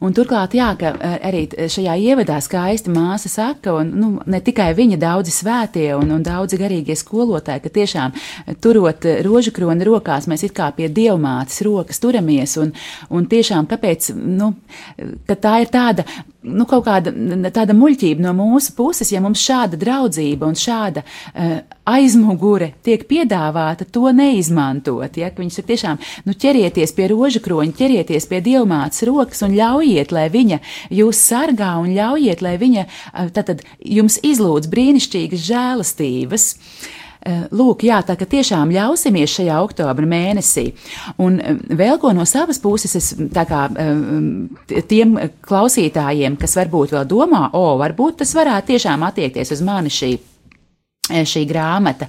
Un 0.00 0.14
turklāt, 0.16 0.54
jā, 0.56 0.70
ka 0.80 0.92
eh, 0.96 1.16
arī 1.28 1.42
šajā 1.70 1.94
ievadā 2.00 2.38
skaisti 2.42 2.92
māsa 2.92 3.30
saka, 3.32 3.74
un 3.80 3.92
nu, 4.00 4.10
ne 4.30 4.40
tikai 4.44 4.70
viņa, 4.76 4.98
daudzi 5.00 5.34
svētie 5.34 5.86
un, 5.96 6.10
un 6.16 6.24
daudzi 6.24 6.58
garīgie 6.60 6.96
skolotāji, 6.98 7.64
ka 7.64 7.72
tiešām 7.78 8.16
eh, 8.16 8.56
turot 8.62 9.06
eh, 9.08 9.20
rožu 9.26 9.54
kroni 9.56 9.86
rokās, 9.86 10.28
mēs 10.30 10.46
it 10.48 10.56
kā 10.56 10.70
pie 10.76 10.88
dievmātes 10.92 11.62
rokas 11.66 12.02
turamies, 12.02 12.56
un, 12.60 12.74
un 13.12 13.28
tiešām 13.30 13.68
kāpēc, 13.70 14.12
nu, 14.16 14.54
ka 15.28 15.38
tā 15.38 15.60
ir 15.64 15.72
tāda 15.72 16.06
nu, 16.42 16.64
kaut 16.68 16.86
kāda 16.86 17.12
tāda 17.52 17.74
muļķība 17.76 18.24
no 18.24 18.32
mūsu 18.36 18.74
puses, 18.76 19.10
ja 19.12 19.20
mums 19.22 19.42
šāda 19.44 19.78
draudzība 19.80 20.48
un 20.48 20.56
šāda 20.58 21.02
uh, 21.04 21.56
aizmugure 21.90 22.72
tiek 22.86 23.04
piedāvāta, 23.10 23.86
to 23.88 24.12
neizmantot. 24.16 25.18
Ja? 25.20 25.32
Viņus 25.36 25.60
ir 25.60 25.68
tiešām 25.70 26.00
nu, 26.28 26.36
ķerieties 26.44 26.94
pie 26.96 27.10
roža 27.12 27.42
kroņa, 27.44 27.76
ķerieties 27.80 28.28
pie 28.30 28.40
dievmātes 28.44 29.04
rokas 29.08 29.44
un 29.46 29.56
ļaujiet, 29.58 30.14
lai 30.16 30.28
viņa 30.32 30.60
jūs 31.00 31.24
sargā 31.30 31.74
un 31.82 31.92
ļaujiet, 31.96 32.44
lai 32.46 32.56
viņa 32.60 32.86
uh, 32.86 33.28
tātad 33.34 33.64
jums 33.78 34.20
izlūdz 34.26 34.70
brīnišķīgas 34.72 35.46
žēlastības. 35.50 36.50
Uh, 36.54 36.96
lūk, 37.52 37.84
jā, 37.84 37.98
tā 38.06 38.16
ka 38.16 38.24
tiešām 38.24 38.70
ļausimies 38.72 39.34
šajā 39.36 39.58
oktobra 39.60 40.08
mēnesī. 40.08 40.70
Un 41.20 41.36
eh, 41.40 41.58
vēl 41.76 41.98
ko 42.00 42.14
no 42.16 42.24
savas 42.28 42.60
puses, 42.62 42.96
es 42.96 43.10
tā 43.34 43.44
kā 43.48 43.66
eh, 43.68 44.80
tiem 44.88 45.18
klausītājiem, 45.44 46.38
kas 46.40 46.56
varbūt 46.56 46.94
vēl 46.96 47.04
domā, 47.10 47.50
o, 47.52 47.76
varbūt 47.80 48.22
tas 48.22 48.32
varētu 48.36 48.72
tiešām 48.72 49.04
attiekties 49.10 49.52
uz 49.52 49.64
mani 49.66 49.92
šī, 49.92 50.14
šī 51.10 51.44
grāmata. 51.50 52.08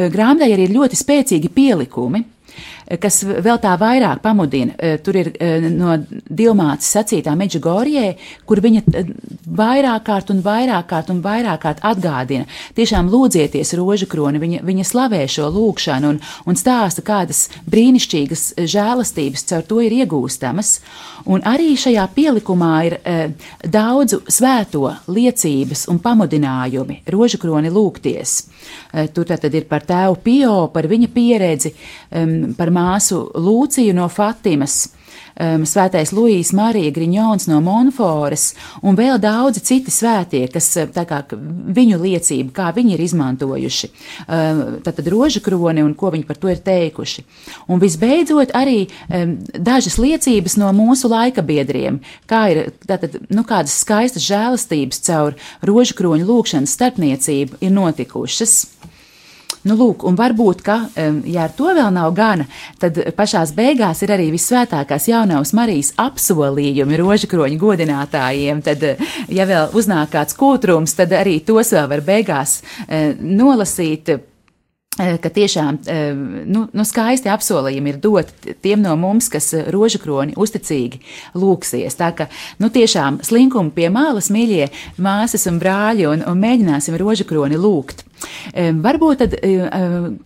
Grāmatai 0.00 0.52
arī 0.54 0.68
ir 0.68 0.76
ļoti 0.76 0.98
spēcīgi 0.98 1.50
pielikumi 1.50 2.22
kas 2.98 3.20
vēl 3.24 3.60
tā 3.62 3.74
vairāk 3.78 4.22
pamudina. 4.24 4.74
Eh, 4.78 4.98
tur 5.04 5.16
ir 5.20 5.30
eh, 5.38 5.68
no 5.70 5.94
Dilmātas 6.00 6.90
sacītā 6.96 7.34
Meģigorijai, 7.38 8.14
kur 8.48 8.62
viņa 8.64 8.82
eh, 8.94 9.12
vairāk 9.60 10.06
kārt 10.08 10.32
un 10.34 10.42
vairāk 10.42 10.88
kārt 10.90 11.12
un 11.12 11.22
vairāk 11.22 11.62
kārt 11.62 11.84
atgādina. 11.86 12.48
Tiešām 12.74 13.10
lūdzieties 13.12 13.74
rožu 13.78 14.08
kroni, 14.10 14.40
viņa, 14.42 14.62
viņa 14.66 14.86
slavē 14.88 15.22
šo 15.30 15.50
lūkšanu 15.54 16.14
un, 16.14 16.20
un 16.50 16.58
stāsta, 16.58 17.04
kādas 17.06 17.46
brīnišķīgas 17.70 18.46
žēlastības 18.58 19.46
caur 19.52 19.66
to 19.68 19.80
ir 19.84 19.94
iegūstamas. 20.00 20.78
Un 21.30 21.44
arī 21.46 21.74
šajā 21.78 22.06
pielikumā 22.14 22.74
ir 22.88 22.94
daudzu 23.68 24.22
svēto 24.30 24.88
liecības 25.12 25.84
un 25.92 25.98
pamudinājumi 26.00 27.02
rožu 27.12 27.38
kroni 27.42 27.70
lūgties. 27.72 28.36
Tur 29.14 29.28
tad 29.28 29.52
ir 29.54 29.66
par 29.68 29.84
tēvu 29.86 30.16
Pio, 30.24 30.54
par 30.72 30.88
viņa 30.88 31.10
pieredzi, 31.12 31.74
par 32.58 32.72
māsu 32.74 33.26
Lūciju 33.34 33.96
no 33.96 34.08
Fatimas. 34.12 34.88
Um, 35.40 35.62
svētais 35.64 36.10
Luīs 36.12 36.50
Marija 36.52 36.90
Griņons 36.92 37.46
no 37.48 37.60
Monfores 37.64 38.50
un 38.84 38.96
vēl 38.98 39.16
daudzi 39.22 39.62
citi 39.64 39.92
svētie, 39.94 40.42
kas 40.52 40.66
kā, 40.92 41.20
viņu 41.30 42.00
liecību, 42.02 42.50
kā 42.52 42.66
viņi 42.76 42.92
ir 42.96 43.02
izmantojuši, 43.06 43.90
um, 44.26 44.60
tātad 44.84 45.08
rožu 45.12 45.40
kroni 45.44 45.84
un 45.86 45.94
ko 45.96 46.10
viņi 46.12 46.26
par 46.28 46.40
to 46.42 46.50
ir 46.52 46.60
teikuši. 46.66 47.24
Un 47.72 47.80
visbeidzot 47.80 48.52
arī 48.58 48.82
um, 48.84 49.36
dažas 49.54 49.96
liecības 50.02 50.58
no 50.60 50.74
mūsu 50.76 51.08
laika 51.08 51.46
biedriem, 51.46 52.02
kā 52.28 52.42
ir 52.52 52.62
tātad, 52.84 53.16
nu, 53.32 53.46
kādas 53.48 53.78
skaistas 53.80 54.26
žēlastības 54.26 55.00
caur 55.08 55.38
rožu 55.64 55.96
kroņu 56.02 56.28
lūkšanas 56.28 56.76
starpniecību 56.76 57.62
ir 57.64 57.74
notikušas. 57.78 58.58
Nu, 59.60 59.74
lūk, 59.76 60.06
un 60.08 60.16
varbūt, 60.16 60.62
ka, 60.64 60.76
ja 61.28 61.42
ar 61.44 61.52
to 61.52 61.68
vēl 61.76 61.90
nav 61.92 62.14
gana, 62.16 62.46
tad 62.80 62.96
pašās 63.16 63.52
beigās 63.56 64.00
ir 64.00 64.14
arī 64.14 64.30
visvētākās 64.32 65.10
jaunās 65.10 65.52
Marijas 65.56 65.92
apsolījumi 66.00 66.96
rožakroņu 66.96 67.60
godinātājiem. 67.60 68.62
Tad, 68.64 68.86
ja 69.28 69.48
vēl 69.50 69.76
uznāk 69.76 70.14
kāds 70.14 70.38
kūtrums, 70.40 70.96
tad 70.96 71.12
arī 71.12 71.42
tos 71.44 71.74
vēl 71.76 71.90
var 71.92 72.04
beigās 72.06 72.60
eh, 72.88 73.12
nolasīt 73.20 74.14
ka 75.22 75.30
tiešām 75.32 75.78
eh, 75.86 76.12
nu, 76.46 76.66
nu 76.72 76.84
skaisti 76.86 77.30
apsolījumi 77.32 77.94
ir 77.94 78.00
doti 78.02 78.54
tiem 78.62 78.82
no 78.84 78.96
mums, 79.00 79.30
kas 79.32 79.52
eh, 79.56 79.70
rožu 79.72 80.00
kroni 80.02 80.36
uzticīgi 80.36 81.00
lūksies. 81.38 81.96
Tā 81.98 82.12
ka 82.16 82.28
nu, 82.60 82.70
tiešām 82.72 83.20
slinkumi 83.26 83.72
pie 83.76 83.88
malas, 83.92 84.30
mīļie 84.32 84.68
māsas 85.00 85.46
un 85.50 85.60
brāļi, 85.62 86.06
un, 86.10 86.24
un 86.28 86.40
mēģināsim 86.44 86.98
rožu 87.00 87.28
kroni 87.28 87.58
lūgt. 87.60 88.06
Varbūt 88.52 89.20
tad 89.22 89.34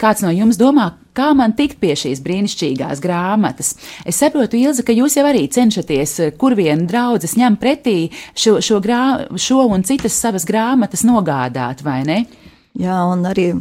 kāds 0.02 0.22
no 0.24 0.32
jums 0.34 0.56
domā, 0.58 0.88
kā 1.14 1.28
man 1.38 1.52
tikt 1.54 1.78
pie 1.78 1.92
šīs 1.94 2.24
brīnišķīgās 2.24 2.98
grāmatas. 3.04 3.76
Es 4.02 4.18
saprotu, 4.18 4.58
Ilza, 4.58 4.82
ka 4.82 4.96
jūs 4.96 5.14
jau 5.14 5.22
arī 5.28 5.44
cenšaties, 5.46 6.16
kur 6.40 6.56
vien 6.58 6.88
draudzes 6.90 7.36
ņem 7.38 7.58
pretī 7.62 8.08
šo, 8.34 8.56
šo, 8.58 8.80
grā, 8.82 9.28
šo 9.38 9.68
un 9.70 9.86
citas 9.86 10.18
savas 10.18 10.48
grāmatas 10.48 11.06
nogādāt, 11.06 11.86
vai 11.86 12.00
ne? 12.08 12.18
Jā, 12.74 12.98
un 13.06 13.22
arī 13.30 13.52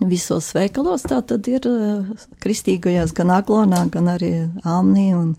visos 0.00 0.50
veikalos. 0.54 1.06
Tā 1.08 1.20
tad 1.26 1.46
ir 1.50 1.66
eh, 1.68 2.26
kristīgajās 2.42 3.14
gan 3.16 3.32
aglonā, 3.34 3.84
gan 3.92 4.10
arī 4.14 4.32
Alnī 4.64 5.12
un 5.16 5.34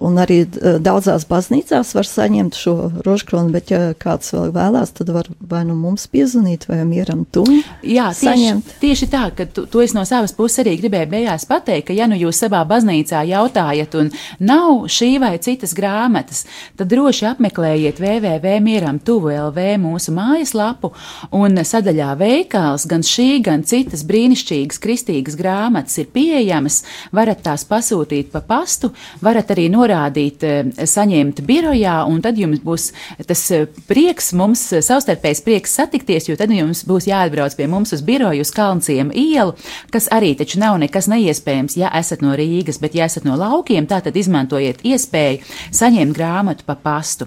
Un 0.00 0.16
arī 0.16 0.38
eh, 0.46 0.78
daudzās 0.80 1.26
baznīcās 1.28 1.90
var 1.92 2.06
saņemt 2.08 2.56
šo 2.56 2.72
rožkroni, 3.04 3.52
bet, 3.52 3.68
ja 3.68 3.92
kāds 4.00 4.32
vēl 4.32 4.48
vēlās, 4.54 4.94
tad 4.96 5.10
var 5.12 5.26
vai 5.44 5.60
nu 5.68 5.74
mums 5.76 6.06
piezvanīt, 6.08 6.64
vai 6.70 6.78
mieram 6.88 7.26
tu. 7.28 7.42
Jā, 7.84 8.06
tieši, 8.16 8.30
saņemt. 8.30 8.70
tieši 8.80 9.08
tā, 9.12 9.26
ka 9.36 9.44
tu, 9.44 9.66
to 9.68 9.82
es 9.84 9.92
no 9.92 10.06
savas 10.08 10.32
puses 10.32 10.62
arī 10.62 10.72
gribēju 10.80 11.10
beigās 11.12 11.44
pateikt, 11.50 11.90
ka, 11.90 11.96
ja 11.98 12.06
nu 12.08 12.16
jūs 12.16 12.40
savā 12.40 12.62
baznīcā 12.70 13.20
jautājat, 13.28 13.98
un 14.00 14.08
nav 14.40 14.86
šī 14.88 15.10
vai 15.20 15.34
citas 15.44 15.76
grāmatas, 15.76 16.46
tad 16.80 16.88
droši 16.88 17.28
apmeklējiet 17.34 18.00
www.mieram 18.00 19.02
tuvu 19.04 19.34
LV 19.36 19.68
mūsu 19.84 20.16
mājaslapu 20.16 20.94
un 21.36 21.60
sadaļā 21.60 22.14
veikals 22.22 22.88
gan 22.88 23.04
šī, 23.04 23.28
gan 23.44 23.66
citas 23.68 24.06
brīnišķīgas 24.08 24.80
kristīgas 24.80 25.36
grāmatas 25.36 26.00
ir 26.00 26.08
pieejamas, 26.16 26.80
varat 27.12 27.44
tās 27.50 27.68
pasūtīt 27.68 28.32
pa 28.32 28.40
pastu, 28.40 28.94
varat 29.20 29.52
arī 29.52 29.57
norādīt, 29.66 30.44
eh, 30.46 30.68
saņemt 30.86 31.42
birojā, 31.46 31.96
un 32.06 32.20
tad 32.22 32.38
jums 32.38 32.60
būs 32.62 32.92
tas 33.26 33.42
eh, 33.50 33.66
prieks, 33.88 34.30
mums 34.38 34.62
eh, 34.72 34.82
savstarpējs 34.84 35.42
prieks 35.42 35.74
satikties, 35.74 36.28
jo 36.28 36.36
tad 36.38 36.52
jums 36.54 36.84
būs 36.86 37.08
jāatbrauc 37.10 37.56
pie 37.58 37.66
mums 37.66 37.92
uz 37.96 38.04
biroju 38.06 38.44
uz 38.44 38.52
Kalnciem 38.54 39.10
ielu, 39.10 39.54
kas 39.90 40.08
arī 40.14 40.34
taču 40.38 40.60
nav 40.62 40.78
nekas 40.78 41.08
neiespējams, 41.10 41.78
ja 41.80 41.90
esat 41.98 42.22
no 42.22 42.36
Rīgas, 42.38 42.78
bet 42.78 42.94
ja 42.94 43.08
esat 43.08 43.26
no 43.26 43.34
laukiem, 43.40 43.88
tā 43.90 43.98
tad 44.04 44.16
izmantojiet 44.16 44.84
iespēju 44.86 45.42
saņemt 45.74 46.14
grāmatu 46.14 46.68
pa 46.68 46.76
pastu. 46.78 47.26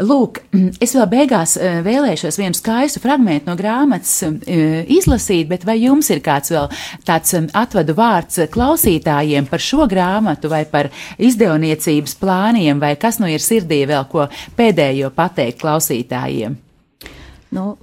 Lūk, 0.00 0.40
es 0.84 0.94
vēl 0.96 1.08
beigās 1.10 1.58
vēlēšos 1.58 2.40
vienu 2.40 2.56
skaistu 2.56 3.02
fragmentu 3.04 3.50
no 3.50 3.58
grāmatas 3.58 4.22
izlasīt, 4.88 5.48
bet 5.50 5.66
vai 5.68 5.80
jums 5.82 6.08
ir 6.14 6.22
kāds 6.24 6.54
vēl 6.54 6.70
tāds 7.08 7.36
atvadu 7.52 7.98
vārds 7.98 8.40
klausītājiem 8.54 9.50
par 9.50 9.62
šo 9.62 9.88
grāmatu 9.90 10.52
vai 10.52 10.64
par 10.68 10.92
izdevumu? 11.18 11.57
Izdevniecības 11.58 12.16
plāniem, 12.20 12.80
vai 12.80 12.96
kas 12.96 13.18
nu 13.18 13.28
ir 13.28 13.40
sirdī 13.40 13.84
vēl 13.88 14.06
ko 14.10 14.28
pēdējo 14.56 15.10
pateikt 15.14 15.60
klausītājiem? 15.60 16.56
Nu, 17.50 17.76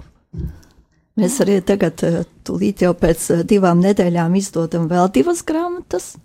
Mēs 1.16 1.38
arī 1.40 1.62
tagad, 1.64 2.02
eh, 2.04 2.24
tūlīt 2.44 2.82
jau 2.84 2.92
pēc 2.92 3.30
eh, 3.32 3.42
divām 3.48 3.80
nedēļām, 3.80 4.34
izdodam 4.36 4.84
vēl 4.86 5.08
divas 5.14 5.40
grāmatas. 5.42 6.18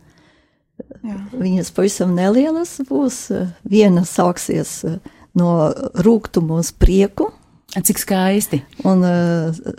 Jā. 1.00 1.16
Viņas 1.32 1.72
pavisam 1.72 2.12
nelielas 2.14 2.76
būs. 2.90 3.32
Viena 3.64 4.04
sauksies 4.04 4.84
eh, 4.84 4.98
no 5.34 5.72
rūkuma 5.96 6.60
uz 6.60 6.74
prieku, 6.76 7.32
Cik 7.72 8.02
skaisti. 8.02 8.58
un 8.84 9.06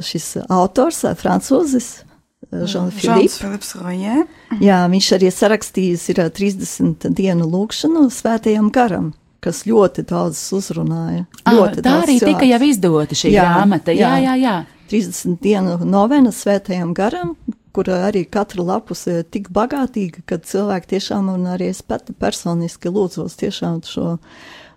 šis 0.00 0.38
autors, 0.48 1.02
francūzis, 1.20 2.06
Žants 2.52 2.98
Filips. 3.00 3.38
Filips 3.40 3.70
Rojē. 3.80 4.26
Jā, 4.60 4.82
viņš 4.92 5.06
arī 5.16 5.30
sarakstījis 5.32 6.02
ir 6.12 6.20
ā, 6.20 6.28
30 6.36 7.08
dienu 7.16 7.46
lūkšanu 7.48 8.04
svētajam 8.12 8.68
garam, 8.74 9.12
kas 9.40 9.62
ļoti 9.66 10.04
daudz 10.10 10.36
uzrunāja. 10.58 11.24
Ah, 11.44 11.56
Ļoti 11.56 11.80
tā 11.82 11.96
arī 12.02 12.18
tika 12.20 12.44
cilvēku. 12.44 12.50
jau 12.52 12.60
izdota 12.68 13.18
šī 13.18 13.32
Jā, 13.32 13.46
grāmata. 13.48 13.96
Jā, 13.96 14.12
jā, 14.20 14.36
jā. 14.36 14.36
jā. 14.44 14.54
30 14.92 15.38
dienu 15.40 15.78
novena 15.88 16.28
svētajam 16.36 16.92
garam, 16.94 17.32
kura 17.72 18.02
arī 18.10 18.26
katra 18.28 18.60
lapus 18.68 19.06
ir 19.08 19.22
tik 19.24 19.48
bagātīga, 19.48 20.20
ka 20.28 20.36
cilvēki 20.36 20.90
tiešām, 20.92 21.30
un 21.32 21.46
arī 21.54 21.70
es 21.72 21.80
pati 21.80 22.12
personiski 22.12 22.92
lūdzos 22.92 23.38
tiešām 23.40 23.80
šo 23.88 24.18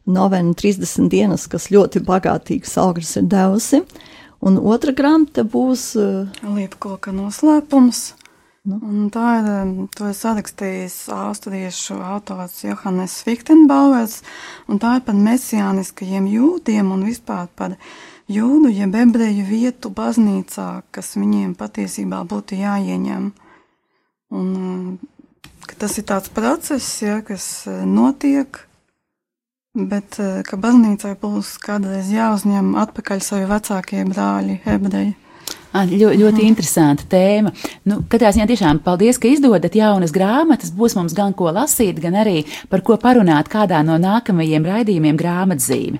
novenu 0.07 0.53
30 0.55 1.09
dienas, 1.11 1.47
kas 1.51 1.67
ļoti 1.73 1.99
bagātīgas 2.07 2.77
augļus 2.79 3.11
ir 3.19 3.27
devusi. 3.35 3.81
Un 4.45 4.59
otra 4.61 4.93
grāmata 4.93 5.41
būs 5.41 5.95
uh, 5.97 6.43
Liepkoka 6.45 7.13
noslēpums. 7.15 8.11
Un 8.65 9.11
tā 9.13 9.23
ir, 9.39 9.47
um, 9.49 9.71
to 9.93 10.07
ir 10.09 10.15
sarakstījis 10.17 10.97
austriešu 11.13 11.97
autors 12.01 12.63
Johannes 12.65 13.19
Fichtenbauers, 13.25 14.19
tā 14.81 14.95
ir 14.97 15.03
par 15.05 15.17
mesijāniskajiem 15.17 16.29
jūdiem 16.29 16.89
un 16.93 17.05
vispār 17.05 17.45
par 17.57 17.75
jūdu, 18.25 18.71
jeb 18.73 18.97
ebreju 18.97 19.45
vietu 19.49 19.93
baznīcā, 19.93 20.69
kas 20.89 21.13
viņiem 21.17 21.53
patiesībā 21.57 22.23
būtu 22.25 22.57
jāieņem. 22.57 23.27
Un 24.33 24.49
ka 25.65 25.77
tas 25.85 25.97
ir 26.01 26.09
tāds 26.09 26.33
process, 26.33 27.01
ja, 27.05 27.19
kas 27.25 27.67
notiek, 27.85 28.64
bet 29.75 30.19
uh, 30.23 30.39
ka 30.47 30.57
baznīcai 30.57 31.13
būs 31.19 31.57
kādreiz 31.63 32.09
jāuzņem 32.13 32.73
atpakaļ 32.85 33.23
savi 33.23 33.51
vecākie 33.51 34.07
brāļi, 34.07 34.61
ebreji. 34.65 35.13
Ah, 35.75 35.83
Ļo, 35.91 36.13
ļoti 36.15 36.45
interesanta 36.47 37.03
tēma. 37.11 37.51
Nu, 37.89 37.97
katrā 38.07 38.29
ziņā 38.31 38.45
tiešām 38.47 38.77
paldies, 38.85 39.17
ka 39.19 39.27
izdodat 39.27 39.73
jaunas 39.75 40.13
grāmatas. 40.15 40.71
Būs 40.71 40.95
mums 40.95 41.15
gan 41.17 41.35
ko 41.35 41.49
lasīt, 41.51 41.99
gan 41.99 42.15
arī 42.21 42.45
par 42.71 42.79
ko 42.85 42.95
parunāt 43.01 43.49
kādā 43.51 43.81
no 43.83 43.97
nākamajiem 43.99 44.63
raidījumiem 44.63 45.19
grāmatzīme. 45.19 45.99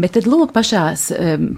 Bet 0.00 0.16
tad 0.16 0.30
lūk, 0.30 0.54
pašās, 0.56 1.10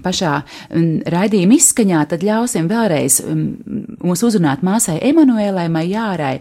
pašā 0.03 0.35
um, 0.43 0.91
raidījuma 1.15 1.55
izskaņā 1.61 2.03
tad 2.11 2.27
ļausim 2.27 2.67
vēlreiz 2.73 3.21
mūs 3.31 4.27
uzrunāt 4.27 4.67
māsai 4.67 4.99
Emanuēlai 5.13 5.69
Majārai. 5.71 6.35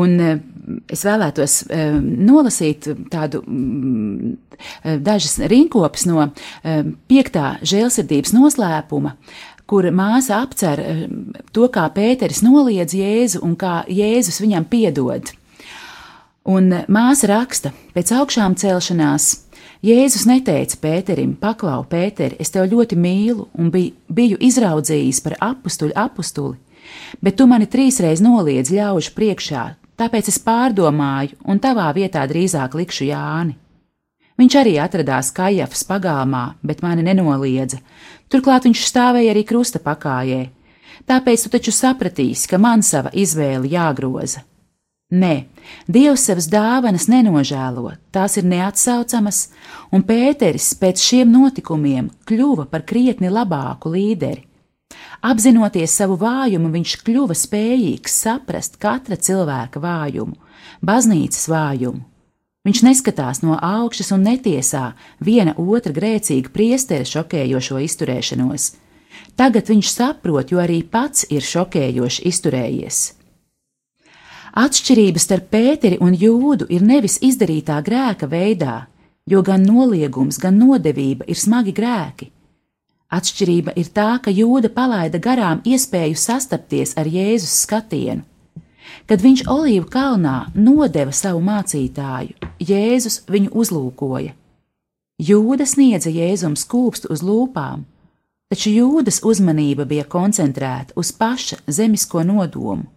Un 0.00 0.16
um, 0.16 0.44
es 0.88 1.04
vēlētos 1.04 1.60
nolasīt 1.68 2.88
tādu 3.12 3.42
dažas 5.04 5.36
rinkopes 5.50 6.06
no 6.08 6.30
piektā 7.10 7.58
žēlsirdības 7.66 8.32
noslēpuma 8.32 9.18
kur 9.66 9.88
māsa 9.94 10.42
apcer 10.44 10.80
eh, 10.80 11.06
to, 11.52 11.68
kā 11.72 11.86
Pēteris 11.94 12.42
noliedz 12.44 12.96
Jēzu 12.96 13.42
un 13.46 13.56
kā 13.60 13.82
Jēzus 13.88 14.42
viņam 14.44 14.68
piedod. 14.70 15.32
Un 16.44 16.68
māsa 16.92 17.30
raksta, 17.30 17.72
pēc 17.96 18.12
augšām 18.18 18.56
celšanās 18.60 19.30
Jēzus 19.84 20.26
neteica 20.28 20.76
Pēterim, 20.80 21.34
paklau, 21.40 21.82
Pēteri, 21.88 22.36
es 22.40 22.52
tevi 22.52 22.70
ļoti 22.72 22.96
mīlu 23.00 23.48
un 23.60 23.70
biju, 23.72 23.94
biju 24.08 24.38
izraudzījis 24.44 25.20
par 25.24 25.38
apstuļu 25.44 25.96
apstuli, 25.96 26.56
bet 27.24 27.36
tu 27.40 27.48
mani 27.48 27.68
trīsreiz 27.68 28.20
noliedz 28.24 28.72
ļaužu 28.72 29.12
priekšā, 29.16 29.64
tāpēc 30.00 30.28
es 30.32 30.40
pārdomāju 30.44 31.36
un 31.48 31.60
tavā 31.60 31.90
vietā 31.96 32.24
drīzāk 32.28 32.76
likšu 32.80 33.08
Jāni. 33.08 33.56
Viņš 34.40 34.56
arī 34.58 34.74
atradās 34.82 35.30
Kajafas 35.34 35.84
pagalmā, 35.86 36.56
bet 36.62 36.82
mani 36.82 37.04
nenoliedza. 37.06 37.78
Turklāt 38.32 38.66
viņš 38.66 38.86
stāvēja 38.88 39.34
arī 39.34 39.44
krusta 39.46 39.78
pakājē. 39.78 40.48
Tāpēc 41.06 41.44
tu 41.44 41.52
taču 41.52 41.74
sapratīsi, 41.74 42.48
ka 42.50 42.58
man 42.58 42.82
sava 42.82 43.12
izvēle 43.14 43.70
jāgroza. 43.70 44.42
Nē, 45.14 45.44
Dievs 45.86 46.24
savas 46.26 46.48
dāvanas 46.50 47.06
nenožēlo, 47.12 47.92
tās 48.10 48.38
ir 48.40 48.46
neatsaucamas, 48.50 49.50
un 49.94 50.02
Pēteris 50.02 50.72
pēc 50.80 51.02
šiem 51.04 51.30
notikumiem 51.30 52.08
kļuva 52.26 52.66
par 52.72 52.82
krietni 52.88 53.30
labāku 53.30 53.92
līderi. 53.94 54.42
Apzinoties 55.24 55.94
savu 56.00 56.16
vājumu, 56.20 56.72
viņš 56.72 56.96
kļuva 57.04 57.36
spējīgs 57.38 58.16
saprast 58.24 58.80
katra 58.82 59.16
cilvēka 59.16 59.80
vājumu, 59.80 60.34
baznīcas 60.82 61.46
vājumu. 61.52 62.02
Viņš 62.64 62.80
neskatās 62.80 63.42
no 63.44 63.58
augšas 63.60 64.08
un 64.16 64.22
netiesā 64.24 64.94
viena 65.20 65.52
otra 65.60 65.92
grēcīga 65.92 66.48
priestera 66.52 67.04
šokējošo 67.04 67.82
izturēšanos. 67.84 68.70
Tagad 69.36 69.68
viņš 69.68 69.90
saprot, 69.92 70.52
jo 70.52 70.62
arī 70.62 70.80
pats 70.82 71.26
ir 71.28 71.44
šokējoši 71.44 72.24
izturējies. 72.30 73.02
Atšķirība 74.54 75.20
starp 75.20 75.50
Pēteri 75.50 75.98
un 76.00 76.14
Jūdu 76.14 76.68
ir 76.70 76.84
nevis 76.86 77.18
izdarītā 77.26 77.80
grēka 77.84 78.30
veidā, 78.30 78.86
jo 79.26 79.42
gan 79.42 79.64
noliegums, 79.66 80.38
gan 80.38 80.56
nodevība 80.56 81.26
ir 81.28 81.36
smagi 81.36 81.74
grēki. 81.74 82.30
Atšķirība 83.12 83.74
ir 83.76 83.90
tā, 83.92 84.12
ka 84.22 84.32
Jūda 84.32 84.70
palaida 84.72 85.18
garām 85.18 85.60
iespēju 85.66 86.16
sastapties 86.16 86.94
ar 86.96 87.10
Jēzus 87.10 87.60
skatienu. 87.66 88.24
Kad 89.08 89.22
viņš 89.24 89.44
Olīvu 89.50 89.88
kalnā 89.90 90.36
nodeva 90.54 91.12
savu 91.12 91.40
mācītāju, 91.44 92.36
Jēzus 92.60 93.22
viņu 93.28 93.52
uzlūkoja. 93.52 94.34
Jūda 95.20 95.66
sniedza 95.66 96.10
Jēzum 96.10 96.56
skūpstu 96.58 97.12
uz 97.14 97.22
lūpām, 97.22 97.84
taču 98.50 98.72
Jūdas 98.74 99.20
uzmanība 99.22 99.86
bija 99.86 100.04
koncentrēta 100.10 100.96
uz 100.98 101.12
paša 101.14 101.60
zemisko 101.66 102.24
nodomu. 102.26 102.88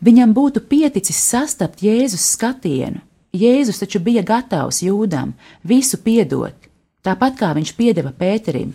Viņam 0.00 0.32
būtu 0.34 0.62
pieticis 0.64 1.20
sastapt 1.20 1.82
Jēzus 1.84 2.24
skatienu. 2.34 3.02
Jēzus 3.36 3.82
taču 3.82 4.00
bija 4.00 4.22
gatavs 4.24 4.80
Jūdam 4.82 5.34
visu 5.62 5.98
piedot, 6.00 6.54
tāpat 7.04 7.36
kā 7.36 7.52
viņš 7.58 7.74
piedeva 7.76 8.12
Pēterim. 8.16 8.72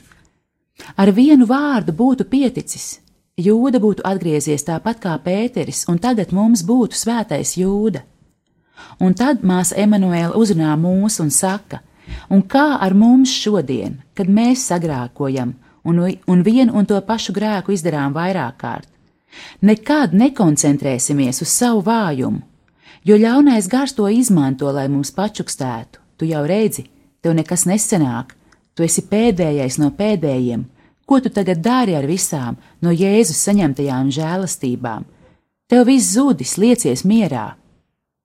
Ar 0.98 1.10
vienu 1.12 1.48
vārdu 1.50 1.94
būtu 1.94 2.30
pieticis. 2.30 3.00
Jūda 3.34 3.80
būtu 3.82 4.04
atgriezies 4.06 4.62
tāpat 4.62 5.00
kā 5.02 5.16
Pēteris, 5.18 5.88
un 5.90 5.98
tagad 5.98 6.30
mums 6.30 6.62
būtu 6.62 6.94
svētais 6.94 7.56
Jūda. 7.58 8.04
Un 9.02 9.16
tad 9.18 9.42
māsa 9.42 9.74
Emanuēla 9.82 10.38
uzrunā 10.38 10.76
mūs 10.78 11.18
un 11.24 11.32
saka, 11.34 11.80
un 12.30 12.44
kā 12.46 12.78
ar 12.78 12.94
mums 12.94 13.34
šodien, 13.34 14.04
kad 14.14 14.30
mēs 14.30 14.68
sagrākojam 14.70 15.56
un, 15.84 16.04
un 16.28 16.44
vienu 16.46 16.78
un 16.78 16.86
to 16.86 17.00
pašu 17.02 17.34
grēku 17.34 17.74
izdarām 17.74 18.14
vairāk 18.14 18.60
kārt? 18.62 18.90
Nekad 19.66 20.14
nekoncentrēsimies 20.14 21.42
uz 21.42 21.50
savu 21.50 21.82
vājumu, 21.90 22.44
jo 23.02 23.18
ļaunais 23.18 23.66
gars 23.66 23.98
to 23.98 24.06
izmanto, 24.14 24.70
lai 24.70 24.86
mums 24.94 25.10
pačukstētu. 25.10 25.98
Tu 26.22 26.30
jau 26.30 26.46
redzi, 26.46 26.86
tev 27.26 27.34
nekas 27.34 27.66
nesenāk, 27.66 28.38
tu 28.78 28.86
esi 28.86 29.02
pēdējais 29.10 29.82
no 29.82 29.90
pēdējiem. 29.90 30.68
Ko 31.06 31.20
tu 31.20 31.30
tagad 31.30 31.60
dari 31.62 31.96
ar 31.96 32.08
visām 32.08 32.56
no 32.82 32.92
Jēzus 32.92 33.42
saņemtajām 33.48 34.12
žēlastībām? 34.14 35.04
Tev 35.68 35.88
viss 35.88 36.14
zudis, 36.16 36.56
liecies 36.58 37.04
mierā. 37.04 37.54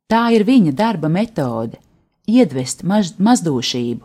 Tā 0.09 0.29
ir 0.35 0.45
viņa 0.45 0.73
darba 0.73 1.09
metode- 1.09 1.79
iedvest 2.39 2.85
maz, 2.85 3.15
mazdūšību. 3.19 4.05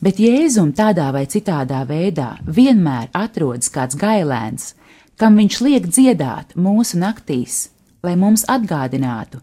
Bet 0.00 0.20
Jēzum 0.22 0.72
tādā 0.72 1.12
vai 1.12 1.26
citādā 1.26 1.86
veidā 1.86 2.38
vienmēr 2.44 3.08
atrodas 3.12 3.70
kāds 3.70 3.96
gailēns, 3.96 4.74
kam 5.16 5.36
viņš 5.36 5.60
liek 5.60 5.86
dziedāt 5.86 6.54
mūsu 6.54 7.00
naktīs, 7.00 7.68
lai 8.02 8.14
mums 8.16 8.44
atgādinātu, 8.44 9.40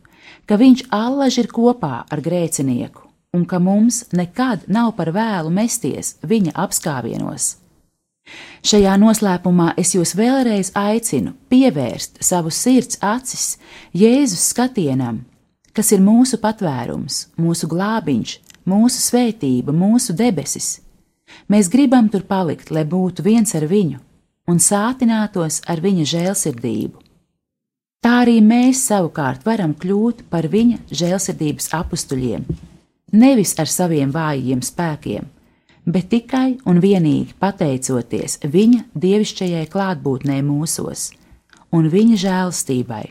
ka 0.48 0.56
viņš 0.56 0.86
allaž 0.92 1.38
ir 1.38 1.48
kopā 1.48 2.06
ar 2.10 2.22
grēcinieku 2.22 3.02
un 3.34 3.46
ka 3.46 3.60
mums 3.60 4.06
nekad 4.14 4.68
nav 4.68 4.96
par 4.96 5.12
vēlu 5.12 5.50
mesties 5.52 6.16
viņa 6.22 6.54
apskāvienos. 6.54 7.63
Šajā 8.64 8.94
noslēpumā 9.02 9.74
es 9.80 9.92
jūs 9.96 10.14
vēlreiz 10.16 10.72
aicinu 10.80 11.34
pievērst 11.52 12.22
savu 12.24 12.52
sirds 12.54 13.02
acis 13.04 13.58
Jēzus 13.92 14.46
skatienam, 14.54 15.26
kas 15.76 15.92
ir 15.92 16.04
mūsu 16.04 16.40
patvērums, 16.40 17.28
mūsu 17.36 17.68
glābiņš, 17.72 18.38
mūsu 18.70 19.04
svētība, 19.04 19.76
mūsu 19.76 20.16
debesis. 20.16 20.78
Mēs 21.52 21.70
gribam 21.72 22.08
tur 22.14 22.24
palikt, 22.30 22.72
lai 22.72 22.86
būtu 22.88 23.26
viens 23.26 23.56
ar 23.58 23.68
viņu 23.68 24.00
un 24.48 24.60
sātinātos 24.60 25.62
ar 25.72 25.82
viņa 25.84 26.06
žēlsirdību. 26.14 27.00
Tā 28.04 28.18
arī 28.26 28.42
mēs 28.44 28.82
savukārt 28.90 29.46
varam 29.48 29.72
kļūt 29.80 30.26
par 30.32 30.50
viņa 30.52 30.82
žēlsirdības 30.92 31.70
apstuļiem, 31.78 32.44
nevis 33.16 33.54
ar 33.60 33.72
saviem 33.72 34.12
vājiem 34.12 34.60
spēkiem, 34.64 35.30
bet 35.86 36.10
tikai 36.14 36.60
un 36.70 36.80
vienīgi 36.84 37.36
pateicoties 37.40 38.40
viņa 38.44 38.86
dievišķajai 38.96 39.66
klātbūtnē 39.74 40.40
mūsos 40.46 41.10
un 41.74 41.90
viņa 41.92 42.20
žēlastībai. 42.24 43.04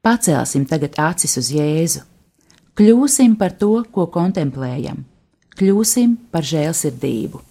Pacelsim 0.00 0.64
tagad 0.64 0.96
acis 0.96 1.36
uz 1.36 1.50
Jēzu, 1.52 2.06
kļūsim 2.78 3.36
par 3.36 3.52
to, 3.60 3.82
ko 3.92 4.06
kontemplējam, 4.12 5.02
kļūsim 5.60 6.16
par 6.32 6.46
žēlsirdību. 6.46 7.42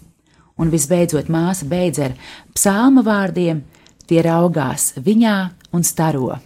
Un 0.60 0.72
visbeidzot, 0.74 1.30
māsa 1.32 1.68
beidz 1.70 2.02
ar 2.04 2.16
psalma 2.56 3.04
vārdiem, 3.06 3.62
tie 4.10 4.24
raugās 4.26 4.96
viņā 4.98 5.36
un 5.78 5.86
staro. 5.86 6.40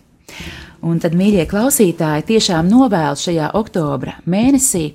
Un 0.84 1.00
tad, 1.00 1.16
mīļie 1.16 1.46
klausītāji, 1.48 2.28
tiešām 2.34 2.68
novēlu 2.68 3.16
šajā 3.18 3.54
oktobra 3.56 4.18
mēnesī 4.28 4.90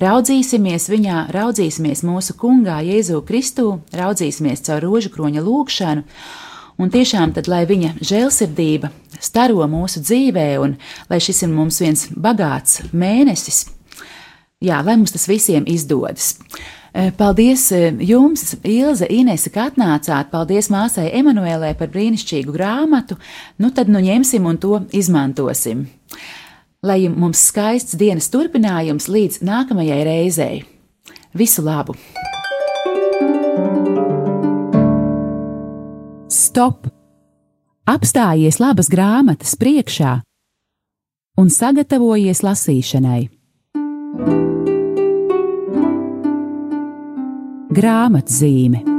raudzīsimies 0.00 0.88
viņā, 0.92 1.18
raudzīsimies 1.34 2.04
mūsu 2.06 2.36
kungā 2.40 2.80
Jēzu 2.86 3.22
Kristu, 3.26 3.80
raudzīsimies 3.94 4.64
caur 4.66 4.84
rožu 4.84 5.12
kroņa 5.14 5.44
lūgšanu, 5.44 6.04
un 6.78 6.92
tiešām 6.94 7.34
tad, 7.36 7.48
lai 7.50 7.64
viņa 7.70 7.94
žēlsirdība 8.02 8.90
staro 9.22 9.66
mūsu 9.70 10.02
dzīvē, 10.04 10.48
un 10.62 10.78
lai 11.10 11.20
šis 11.22 11.44
ir 11.46 11.52
mums 11.54 11.80
viens 11.82 12.08
bagāts 12.10 12.82
mēnesis, 12.92 13.66
jā, 14.64 14.80
lai 14.82 14.98
mums 14.98 15.14
tas 15.14 15.28
visiem 15.30 15.68
izdodas. 15.70 16.34
Eh, 16.94 17.10
paldies 17.18 17.72
eh, 17.72 17.90
jums, 18.06 18.52
Ilze, 18.62 19.08
Inese, 19.10 19.50
ka 19.50 19.64
atnācāt. 19.66 20.28
Paldies 20.30 20.68
māsai 20.70 21.08
Emanuēlē 21.18 21.72
par 21.74 21.90
brīnišķīgu 21.90 22.54
grāmatu. 22.54 23.16
Nu 23.58 23.72
tad 23.74 23.90
nu 23.90 23.98
ņemsim 23.98 24.46
un 24.46 24.60
to 24.62 24.78
izmantosim. 24.94 25.88
Lai 26.84 27.06
mums 27.08 27.40
skaists 27.48 27.96
dienas 27.96 28.28
turpinājums 28.32 29.08
līdz 29.08 29.40
nākamajai 29.46 30.02
reizei. 30.04 30.58
Visu 31.32 31.64
labu! 31.64 31.96
Stop! 36.28 36.90
Apstājies 37.88 38.60
labas 38.60 38.88
grāmatas 38.92 39.56
priekšā 39.60 40.18
un 41.40 41.50
sagatavojies 41.52 42.44
lasīšanai. 42.44 43.22
grāmatzīme. 47.74 48.93